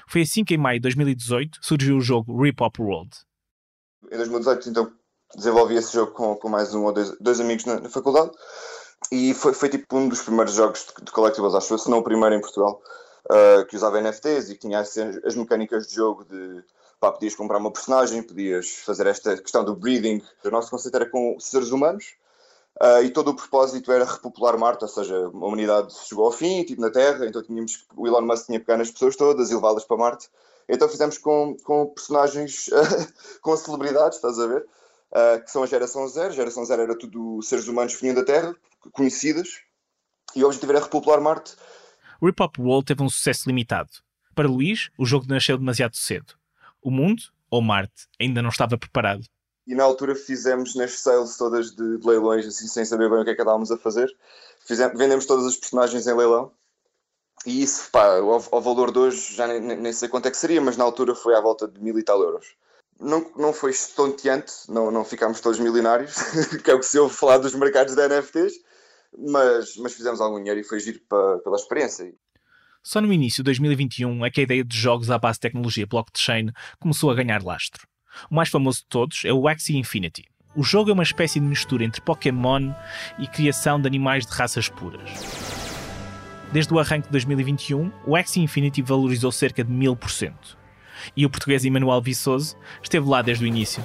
Foi 0.09 0.23
assim 0.23 0.43
que 0.43 0.55
em 0.55 0.57
maio 0.57 0.79
de 0.79 0.81
2018 0.81 1.59
surgiu 1.61 1.95
o 1.95 2.01
jogo 2.01 2.43
Rip 2.43 2.61
Up 2.61 2.81
World. 2.81 3.11
Em 4.11 4.17
2018, 4.17 4.69
então, 4.69 4.91
desenvolvi 5.35 5.75
esse 5.75 5.93
jogo 5.93 6.11
com, 6.13 6.35
com 6.35 6.49
mais 6.49 6.73
um 6.73 6.85
ou 6.85 6.93
dois, 6.93 7.11
dois 7.19 7.39
amigos 7.39 7.65
na, 7.65 7.79
na, 7.79 7.89
faculdade 7.89 8.31
e 9.11 9.33
foi, 9.33 9.53
foi 9.53 9.69
tipo 9.69 9.97
um 9.97 10.07
dos 10.07 10.21
primeiros 10.21 10.53
jogos 10.53 10.85
de, 10.85 11.05
de 11.05 11.11
collectibles, 11.11 11.53
acho 11.53 11.67
que 11.67 11.77
se 11.77 11.89
não 11.89 11.99
o 11.99 12.03
primeiro 12.03 12.35
em 12.35 12.41
Portugal, 12.41 12.81
uh, 13.29 13.65
que 13.65 13.75
usava 13.75 14.01
NFTs 14.01 14.49
e 14.49 14.53
que 14.55 14.61
tinha 14.61 14.79
as, 14.79 14.97
as 14.97 15.35
mecânicas 15.35 15.87
de 15.87 15.95
jogo 15.95 16.23
de 16.25 16.63
pá, 16.99 17.11
podias 17.11 17.35
comprar 17.35 17.57
uma 17.57 17.71
personagem, 17.71 18.23
podias 18.23 18.69
fazer 18.85 19.07
esta 19.07 19.37
questão 19.37 19.63
do 19.63 19.75
breeding. 19.75 20.21
O 20.43 20.49
nosso 20.49 20.71
conceito 20.71 20.95
era 20.95 21.05
com 21.05 21.37
seres 21.39 21.71
humanos 21.71 22.15
uh, 22.81 23.03
e 23.03 23.09
todo 23.09 23.31
o 23.31 23.35
propósito 23.35 23.91
era 23.91 24.05
repopular 24.05 24.57
Marte, 24.57 24.83
ou 24.83 24.89
seja, 24.89 25.25
a 25.25 25.29
humanidade 25.29 25.93
chegou 26.05 26.25
ao 26.25 26.31
fim, 26.31 26.63
tipo 26.63 26.81
na 26.81 26.89
Terra, 26.89 27.25
então 27.25 27.43
tínhamos, 27.43 27.85
o 27.95 28.07
Elon 28.07 28.21
Musk 28.21 28.45
tinha 28.45 28.59
que 28.59 28.65
pegar 28.65 28.77
nas 28.77 28.91
pessoas 28.91 29.15
todas 29.15 29.51
e 29.51 29.55
levá-las 29.55 29.83
para 29.83 29.97
Marte 29.97 30.29
então 30.67 30.89
fizemos 30.89 31.17
com, 31.17 31.55
com 31.63 31.87
personagens, 31.87 32.69
com 33.41 33.55
celebridades, 33.55 34.17
estás 34.17 34.37
a 34.39 34.47
ver? 34.47 34.65
Uh, 35.11 35.43
que 35.43 35.49
são 35.49 35.63
a 35.63 35.65
geração 35.65 36.07
zero. 36.07 36.29
A 36.29 36.35
geração 36.35 36.65
zero 36.65 36.81
era 36.81 36.97
tudo 36.97 37.41
seres 37.41 37.67
humanos 37.67 37.95
que 37.95 38.01
vinham 38.01 38.15
da 38.15 38.25
Terra, 38.25 38.53
conhecidas, 38.91 39.61
e 40.35 40.43
o 40.43 40.47
objetivo 40.47 40.73
era 40.73 40.83
repopular 40.83 41.21
Marte. 41.21 41.55
Rip 42.21 42.41
Up 42.43 42.61
World 42.61 42.85
teve 42.85 43.01
um 43.01 43.09
sucesso 43.09 43.47
limitado. 43.47 43.89
Para 44.35 44.47
Luís, 44.47 44.89
o 44.97 45.05
jogo 45.05 45.25
nasceu 45.27 45.57
demasiado 45.57 45.95
cedo. 45.95 46.33
O 46.81 46.91
mundo, 46.91 47.23
ou 47.49 47.61
Marte, 47.61 48.07
ainda 48.19 48.41
não 48.41 48.49
estava 48.49 48.77
preparado. 48.77 49.23
E 49.65 49.73
na 49.75 49.83
altura 49.83 50.15
fizemos 50.15 50.75
nas 50.75 50.99
sales 50.99 51.37
todas 51.37 51.71
de, 51.71 51.97
de 51.97 52.07
leilões, 52.07 52.45
assim, 52.45 52.67
sem 52.67 52.85
saber 52.85 53.09
bem 53.09 53.19
o 53.19 53.23
que 53.23 53.31
é 53.31 53.35
que 53.35 53.41
estávamos 53.41 53.71
a 53.71 53.77
fazer. 53.77 54.09
Fizemos, 54.65 54.97
vendemos 54.97 55.25
todas 55.25 55.45
as 55.45 55.55
personagens 55.55 56.07
em 56.07 56.13
leilão 56.13 56.51
e 57.47 57.63
isso, 57.63 57.89
pá, 57.91 58.17
ao, 58.17 58.43
ao 58.51 58.61
valor 58.61 58.91
de 58.91 58.99
hoje 58.99 59.33
já 59.33 59.47
nem, 59.47 59.61
nem, 59.61 59.93
sei 59.93 60.09
quanto 60.09 60.27
é 60.27 60.31
que 60.31 60.35
seria, 60.35 60.59
mas 60.59 60.75
na 60.75 60.83
altura 60.83 61.15
foi 61.15 61.33
à 61.33 61.39
volta 61.39 61.65
de 61.65 61.81
mil 61.81 61.97
e 61.97 62.03
tal 62.03 62.21
euros. 62.21 62.45
Não, 62.99 63.31
não 63.37 63.53
foi 63.53 63.71
estonteante, 63.71 64.51
não, 64.67 64.91
não 64.91 65.05
ficámos 65.05 65.39
todos 65.39 65.57
milionários, 65.57 66.13
que 66.61 66.69
é 66.69 66.73
o 66.73 66.79
que 66.79 66.85
se 66.85 66.99
ouve 66.99 67.15
falar 67.15 67.37
dos 67.37 67.55
mercados 67.55 67.95
de 67.95 68.05
NFTs, 68.05 68.53
mas, 69.17 69.77
mas 69.77 69.93
fizemos 69.93 70.19
algum 70.19 70.39
dinheiro 70.39 70.59
e 70.59 70.63
foi 70.63 70.81
giro 70.81 70.99
para, 71.07 71.37
pela 71.37 71.55
experiência. 71.55 72.13
Só 72.83 72.99
no 72.99 73.13
início 73.13 73.37
de 73.37 73.43
2021 73.43 74.25
é 74.25 74.29
que 74.29 74.41
a 74.41 74.43
ideia 74.43 74.65
de 74.65 74.77
jogos 74.77 75.09
à 75.09 75.17
base 75.17 75.37
de 75.37 75.41
tecnologia 75.41 75.87
blockchain 75.87 76.51
começou 76.81 77.09
a 77.11 77.15
ganhar 77.15 77.41
lastro. 77.41 77.87
O 78.29 78.35
mais 78.35 78.49
famoso 78.49 78.79
de 78.79 78.87
todos 78.87 79.23
é 79.23 79.31
o 79.31 79.47
Axie 79.47 79.77
Infinity. 79.77 80.25
O 80.53 80.63
jogo 80.63 80.89
é 80.89 80.93
uma 80.93 81.03
espécie 81.03 81.39
de 81.39 81.45
mistura 81.45 81.85
entre 81.85 82.01
Pokémon 82.01 82.73
e 83.17 83.27
criação 83.27 83.79
de 83.79 83.87
animais 83.87 84.25
de 84.25 84.33
raças 84.33 84.67
puras. 84.67 85.66
Desde 86.51 86.73
o 86.73 86.79
arranque 86.79 87.07
de 87.07 87.11
2021, 87.11 87.91
o 88.05 88.15
Axie 88.15 88.39
Infinity 88.39 88.81
valorizou 88.81 89.31
cerca 89.31 89.63
de 89.63 89.71
1000%. 89.71 90.33
E 91.15 91.25
o 91.25 91.29
português 91.29 91.65
Emanuel 91.65 92.01
Viçoso 92.01 92.55
esteve 92.81 93.07
lá 93.07 93.21
desde 93.21 93.43
o 93.43 93.47
início. 93.47 93.83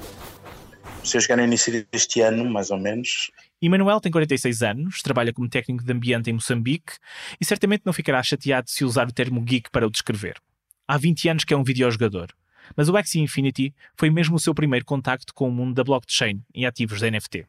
Se 1.03 1.17
eu 1.17 1.21
chegar 1.21 1.37
no 1.37 1.43
início 1.43 1.85
deste 1.91 2.21
ano, 2.21 2.49
mais 2.49 2.71
ou 2.71 2.79
menos. 2.79 3.33
Emanuel 3.61 4.01
tem 4.01 4.13
46 4.13 4.63
anos, 4.63 5.03
trabalha 5.03 5.33
como 5.33 5.49
técnico 5.49 5.85
de 5.85 5.93
ambiente 5.93 6.31
em 6.31 6.35
Moçambique 6.35 6.95
e 7.41 7.45
certamente 7.45 7.83
não 7.85 7.93
ficará 7.93 8.23
chateado 8.23 8.71
se 8.71 8.85
usar 8.85 9.09
o 9.09 9.13
termo 9.13 9.41
geek 9.41 9.69
para 9.71 9.87
o 9.87 9.91
descrever. 9.91 10.37
Há 10.87 10.97
20 10.97 11.29
anos 11.29 11.45
que 11.45 11.53
é 11.53 11.57
um 11.57 11.65
videojogador, 11.65 12.29
mas 12.77 12.89
o 12.89 12.97
Axie 12.97 13.21
Infinity 13.21 13.75
foi 13.97 14.09
mesmo 14.09 14.37
o 14.37 14.41
seu 14.41 14.55
primeiro 14.55 14.85
contacto 14.85 15.35
com 15.35 15.49
o 15.49 15.53
mundo 15.53 15.75
da 15.75 15.83
blockchain 15.83 16.41
e 16.55 16.65
ativos 16.65 17.01
da 17.01 17.11
NFT 17.11 17.45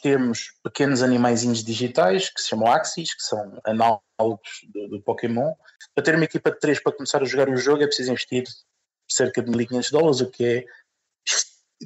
temos 0.00 0.52
pequenos 0.62 1.02
animaizinhos 1.02 1.62
digitais 1.62 2.30
que 2.30 2.40
se 2.40 2.48
chamam 2.48 2.70
Axis, 2.70 3.14
que 3.14 3.22
são 3.22 3.60
análogos 3.64 4.00
do, 4.72 4.88
do, 4.88 5.02
Pokémon. 5.02 5.52
Para 5.94 6.04
ter 6.04 6.14
uma 6.14 6.24
equipa 6.24 6.50
de 6.50 6.58
três 6.58 6.82
para 6.82 6.92
começar 6.92 7.22
a 7.22 7.24
jogar 7.24 7.48
o 7.48 7.56
jogo 7.56 7.82
é 7.82 7.86
preciso 7.86 8.10
investir 8.10 8.44
cerca 9.10 9.42
de 9.42 9.50
1.500 9.50 9.90
dólares, 9.90 10.20
o 10.20 10.30
que 10.30 10.44
é 10.44 10.64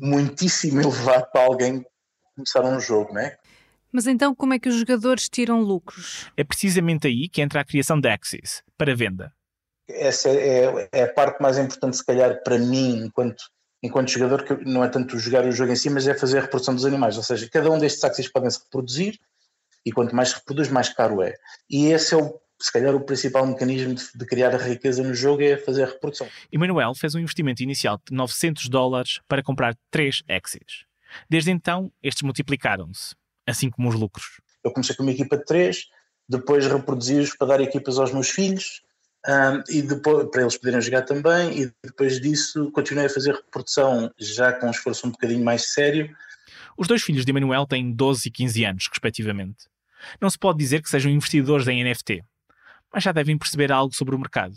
muitíssimo 0.01 0.81
elevado 0.83 1.31
para 1.33 1.45
alguém 1.45 1.85
começar 2.35 2.65
um 2.65 2.81
jogo, 2.81 3.13
não 3.13 3.21
é? 3.21 3.39
Mas 3.93 4.07
então 4.07 4.35
como 4.35 4.55
é 4.55 4.59
que 4.59 4.69
os 4.69 4.77
jogadores 4.77 5.29
tiram 5.29 5.61
lucros? 5.61 6.31
É 6.37 6.43
precisamente 6.43 7.07
aí 7.07 7.29
que 7.29 7.43
entra 7.43 7.61
a 7.61 7.65
criação 7.65 8.01
da 8.01 8.15
Axis, 8.15 8.63
para 8.77 8.97
venda. 8.97 9.33
Essa 9.89 10.31
é, 10.31 10.89
é, 10.93 11.03
a 11.03 11.13
parte 11.13 11.43
mais 11.43 11.59
importante, 11.59 11.97
se 11.99 12.05
calhar, 12.05 12.43
para 12.43 12.59
mim, 12.59 13.05
enquanto 13.05 13.43
enquanto 13.83 14.11
jogador, 14.11 14.45
que 14.45 14.65
não 14.65 14.85
é 14.85 14.89
tanto 14.89 15.19
jogar 15.19 15.45
o 15.45 15.53
jogo 15.53 15.73
em 15.73 15.77
si, 15.77 15.91
mas 15.91 16.07
é 16.07 16.15
fazer 16.15 16.39
a 16.39 16.43
reprodução 16.43 16.75
dos 16.75 16.85
animais. 16.85 17.17
Ou 17.17 17.23
seja, 17.23 17.49
cada 17.49 17.71
um 17.71 17.79
destes 17.79 18.05
axis 18.05 18.29
podem 18.29 18.51
se 18.51 18.61
reproduzir 18.63 19.19
e 19.85 19.91
quanto 19.91 20.15
mais 20.15 20.29
se 20.31 20.37
reproduz, 20.37 20.69
mais 20.69 20.89
caro 20.89 21.23
é. 21.23 21.35
E 21.69 21.87
esse 21.87 22.15
é 22.15 22.17
o 22.17 22.41
se 22.63 22.73
calhar 22.73 22.95
o 22.95 23.01
principal 23.01 23.45
mecanismo 23.45 23.93
de, 23.93 24.05
de, 24.15 24.25
criar 24.25 24.55
a 24.55 24.59
riqueza 24.59 25.03
no 25.03 25.13
jogo 25.13 25.43
é 25.43 25.57
fazer 25.57 25.83
a 25.83 25.87
reprodução. 25.87 26.29
Emanuel 26.53 26.95
fez 26.95 27.13
um 27.13 27.19
investimento 27.19 27.61
inicial 27.61 28.01
de 28.09 28.15
900 28.15 28.69
dólares 28.69 29.21
para 29.27 29.43
comprar 29.43 29.77
3 29.91 30.23
Axis. 30.29 30.85
Desde 31.29 31.51
então, 31.51 31.93
estes 32.01 32.23
multiplicaram-se, 32.23 33.17
assim 33.45 33.69
como 33.69 33.89
os 33.89 33.97
lucros. 33.97 34.41
Eu 34.63 34.71
comecei 34.71 34.95
com 34.95 35.03
uma 35.03 35.11
equipa 35.11 35.37
de 35.37 35.45
3, 35.45 35.89
depois 36.29 36.65
reproduzi-os 36.67 37.37
para 37.37 37.49
dar 37.49 37.61
equipas 37.61 37.99
aos 37.99 38.13
meus 38.13 38.29
filhos, 38.31 38.83
um, 39.27 39.63
e 39.69 39.83
depois, 39.83 40.29
para 40.31 40.43
eles 40.43 40.57
poderem 40.57 40.81
jogar 40.81 41.03
também, 41.03 41.63
e 41.63 41.73
depois 41.85 42.21
disso 42.21 42.71
continuei 42.73 43.07
a 43.07 43.11
fazer 43.11 43.33
reprodução 43.33 44.13
já 44.19 44.53
com 44.53 44.67
um 44.67 44.71
esforço 44.71 45.07
um 45.07 45.11
bocadinho 45.11 45.45
mais 45.45 45.73
sério. 45.73 46.15
Os 46.77 46.89
dois 46.89 47.03
filhos 47.03 47.25
de 47.25 47.31
Emanuel 47.31 47.67
têm 47.67 47.93
12 47.93 48.29
e 48.29 48.31
15 48.33 48.65
anos, 48.65 48.89
respectivamente. 48.89 49.69
Não 50.21 50.29
se 50.29 50.39
pode 50.39 50.59
dizer 50.59 50.83
que 50.83 50.91
sejam 50.91 51.11
investidores 51.13 51.69
em 51.69 51.85
NFT, 51.85 52.25
mas 52.93 53.05
já 53.05 53.13
devem 53.13 53.39
perceber 53.39 53.71
algo 53.71 53.95
sobre 53.95 54.17
o 54.17 54.19
mercado. 54.19 54.55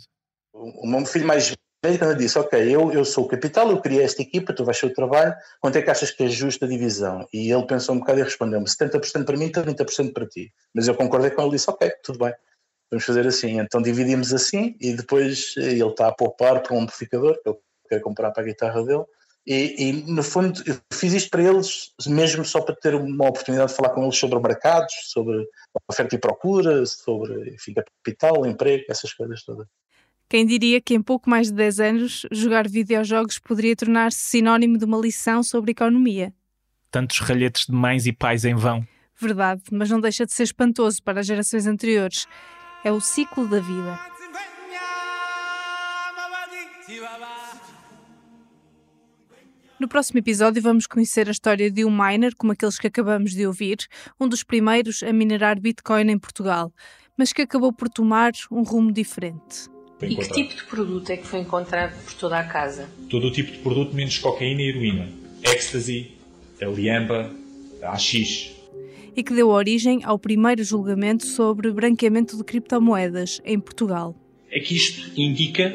O 0.52 0.88
meu 0.88 1.06
filho 1.06 1.28
mais 1.28 1.54
velho 1.84 2.16
disse: 2.16 2.40
Ok, 2.40 2.60
eu, 2.60 2.92
eu 2.92 3.06
sou 3.06 3.26
o 3.26 3.28
capital, 3.28 3.70
eu 3.70 3.80
criei 3.80 4.04
esta 4.04 4.24
equipa, 4.24 4.54
tu 4.54 4.66
vais 4.66 4.80
ser 4.80 4.88
o 4.88 4.94
trabalho, 4.94 5.36
quanto 5.62 5.78
é 5.78 5.82
que 5.84 5.92
achas 5.92 6.10
que 6.10 6.24
é 6.24 6.28
justa 6.28 6.66
a 6.66 6.70
divisão? 6.70 7.28
E 7.32 7.52
ele 7.52 7.68
pensou 7.68 7.94
um 7.94 8.00
bocado 8.00 8.20
e 8.20 8.24
respondeu-me: 8.24 8.66
70% 8.66 9.26
para 9.26 9.38
mim, 9.38 9.52
30% 9.52 10.12
para 10.12 10.26
ti. 10.26 10.52
Mas 10.74 10.88
eu 10.88 10.96
concordei 10.96 11.30
com 11.30 11.42
ele 11.44 11.52
e 11.52 11.56
disse: 11.56 11.70
Ok, 11.70 11.92
tudo 12.02 12.18
bem 12.18 12.34
vamos 12.96 13.06
fazer 13.06 13.28
assim. 13.28 13.60
Então 13.60 13.82
dividimos 13.82 14.34
assim 14.34 14.76
e 14.80 14.94
depois 14.94 15.54
ele 15.58 15.84
está 15.84 16.08
a 16.08 16.14
poupar 16.14 16.62
para 16.62 16.76
um 16.76 16.82
amplificador 16.82 17.40
que 17.42 17.50
ele 17.50 17.58
quer 17.90 18.02
comprar 18.02 18.32
para 18.32 18.44
a 18.44 18.46
guitarra 18.46 18.84
dele. 18.84 19.04
E, 19.48 19.90
e, 19.90 20.12
no 20.12 20.24
fundo 20.24 20.60
eu 20.66 20.76
fiz 20.92 21.14
isto 21.14 21.30
para 21.30 21.44
eles 21.44 21.94
mesmo 22.08 22.44
só 22.44 22.62
para 22.62 22.76
ter 22.76 22.96
uma 22.96 23.30
oportunidade 23.30 23.70
de 23.70 23.78
falar 23.78 23.90
com 23.90 24.04
eles 24.04 24.18
sobre 24.18 24.40
mercados, 24.40 24.92
sobre 25.04 25.48
oferta 25.88 26.16
e 26.16 26.20
procura, 26.20 26.84
sobre 26.88 27.54
enfim, 27.54 27.74
capital, 27.74 28.46
emprego, 28.48 28.86
essas 28.90 29.14
coisas 29.14 29.44
todas. 29.44 29.68
Quem 30.28 30.48
diria 30.48 30.82
que 30.82 30.96
em 30.96 31.02
pouco 31.04 31.30
mais 31.30 31.50
de 31.50 31.54
10 31.54 31.80
anos 31.80 32.26
jogar 32.32 32.68
videojogos 32.68 33.38
poderia 33.38 33.76
tornar-se 33.76 34.18
sinónimo 34.18 34.80
de 34.80 34.86
uma 34.86 34.98
lição 34.98 35.44
sobre 35.44 35.72
economia? 35.72 36.34
tantos 36.96 37.20
ralhetes 37.20 37.66
de 37.66 37.74
mães 37.74 38.06
e 38.06 38.14
pais 38.14 38.46
em 38.46 38.56
vão. 38.56 38.88
Verdade, 39.20 39.62
mas 39.70 39.90
não 39.90 40.00
deixa 40.00 40.26
de 40.26 40.32
ser 40.32 40.44
espantoso 40.44 41.04
para 41.04 41.20
as 41.20 41.28
gerações 41.28 41.68
anteriores. 41.68 42.26
É 42.86 42.92
o 42.92 43.02
ciclo 43.02 43.48
da 43.48 43.60
vida. 43.60 44.00
No 49.80 49.88
próximo 49.88 50.20
episódio 50.20 50.62
vamos 50.62 50.86
conhecer 50.86 51.28
a 51.28 51.32
história 51.32 51.72
de 51.72 51.84
um 51.84 51.90
miner 51.90 52.36
como 52.36 52.52
aqueles 52.52 52.78
que 52.78 52.86
acabamos 52.86 53.32
de 53.32 53.48
ouvir, 53.48 53.78
um 54.20 54.28
dos 54.28 54.44
primeiros 54.44 55.02
a 55.02 55.12
minerar 55.12 55.60
Bitcoin 55.60 56.12
em 56.12 56.20
Portugal, 56.20 56.72
mas 57.18 57.34
que 57.34 57.42
acabou 57.42 57.74
por 57.74 57.90
tomar 57.90 58.34
um 58.52 58.62
rumo 58.62 58.92
diferente. 58.92 59.68
E 60.04 60.16
que 60.16 60.32
tipo 60.32 60.54
de 60.54 60.64
produto 60.66 61.10
é 61.10 61.18
que 61.18 61.26
foi 61.26 61.40
encontrado 61.40 62.00
por 62.04 62.14
toda 62.14 62.38
a 62.38 62.44
casa? 62.44 62.88
Todo 63.10 63.30
o 63.30 63.32
tipo 63.32 63.52
de 63.52 63.58
produto 63.58 63.96
menos 63.96 64.20
cocaína 64.20 64.62
e 64.62 64.70
heroína. 64.70 65.10
Ecstasy, 65.42 66.16
a 66.62 66.66
liamba, 66.66 67.34
a 67.82 67.94
AX. 67.94 68.55
E 69.16 69.24
que 69.24 69.34
deu 69.34 69.50
origem 69.50 70.02
ao 70.04 70.20
primeiro 70.20 70.64
julgamento 70.64 71.26
sobre 71.26 71.72
branqueamento 71.72 72.36
de 72.36 72.44
criptomoedas 72.44 73.42
em 73.46 73.60
Portugal. 73.60 74.16
É 74.52 74.60
que 74.60 74.76
isto 74.76 75.12
indica 75.20 75.74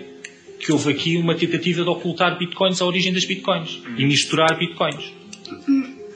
que 0.58 0.70
houve 0.70 0.90
aqui 0.92 1.16
uma 1.16 1.34
tentativa 1.34 1.82
de 1.82 1.88
ocultar 1.88 2.38
bitcoins 2.38 2.82
à 2.82 2.84
origem 2.84 3.12
das 3.12 3.24
bitcoins 3.24 3.82
e 3.96 4.04
misturar 4.04 4.58
bitcoins. 4.58 5.14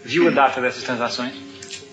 Viu 0.04 0.28
a 0.28 0.30
data 0.30 0.60
dessas 0.60 0.82
transações? 0.82 1.32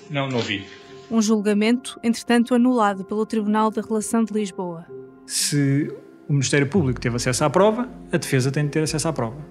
Não, 0.09 0.27
não 0.27 0.39
vi. 0.39 0.63
Um 1.09 1.21
julgamento, 1.21 1.97
entretanto, 2.03 2.53
anulado 2.53 3.05
pelo 3.05 3.25
Tribunal 3.25 3.71
da 3.71 3.81
Relação 3.81 4.23
de 4.23 4.33
Lisboa. 4.33 4.85
Se 5.25 5.89
o 6.27 6.33
Ministério 6.33 6.67
Público 6.67 6.99
teve 6.99 7.15
acesso 7.15 7.43
à 7.45 7.49
prova, 7.49 7.89
a 8.11 8.17
defesa 8.17 8.51
tem 8.51 8.65
de 8.65 8.71
ter 8.71 8.83
acesso 8.83 9.07
à 9.07 9.13
prova. 9.13 9.50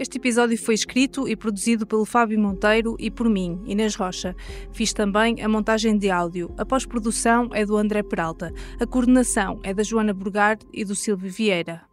Este 0.00 0.16
episódio 0.16 0.56
foi 0.56 0.72
escrito 0.72 1.28
e 1.28 1.36
produzido 1.36 1.86
pelo 1.86 2.06
Fábio 2.06 2.40
Monteiro 2.40 2.96
e 2.98 3.10
por 3.10 3.28
mim, 3.28 3.60
Inês 3.66 3.94
Rocha. 3.94 4.34
Fiz 4.72 4.94
também 4.94 5.42
a 5.42 5.48
montagem 5.48 5.98
de 5.98 6.10
áudio. 6.10 6.50
A 6.56 6.64
pós-produção 6.64 7.50
é 7.52 7.66
do 7.66 7.76
André 7.76 8.02
Peralta. 8.02 8.50
A 8.80 8.86
coordenação 8.86 9.60
é 9.62 9.74
da 9.74 9.82
Joana 9.82 10.14
Burgard 10.14 10.66
e 10.72 10.86
do 10.86 10.94
Silvio 10.94 11.30
Vieira. 11.30 11.89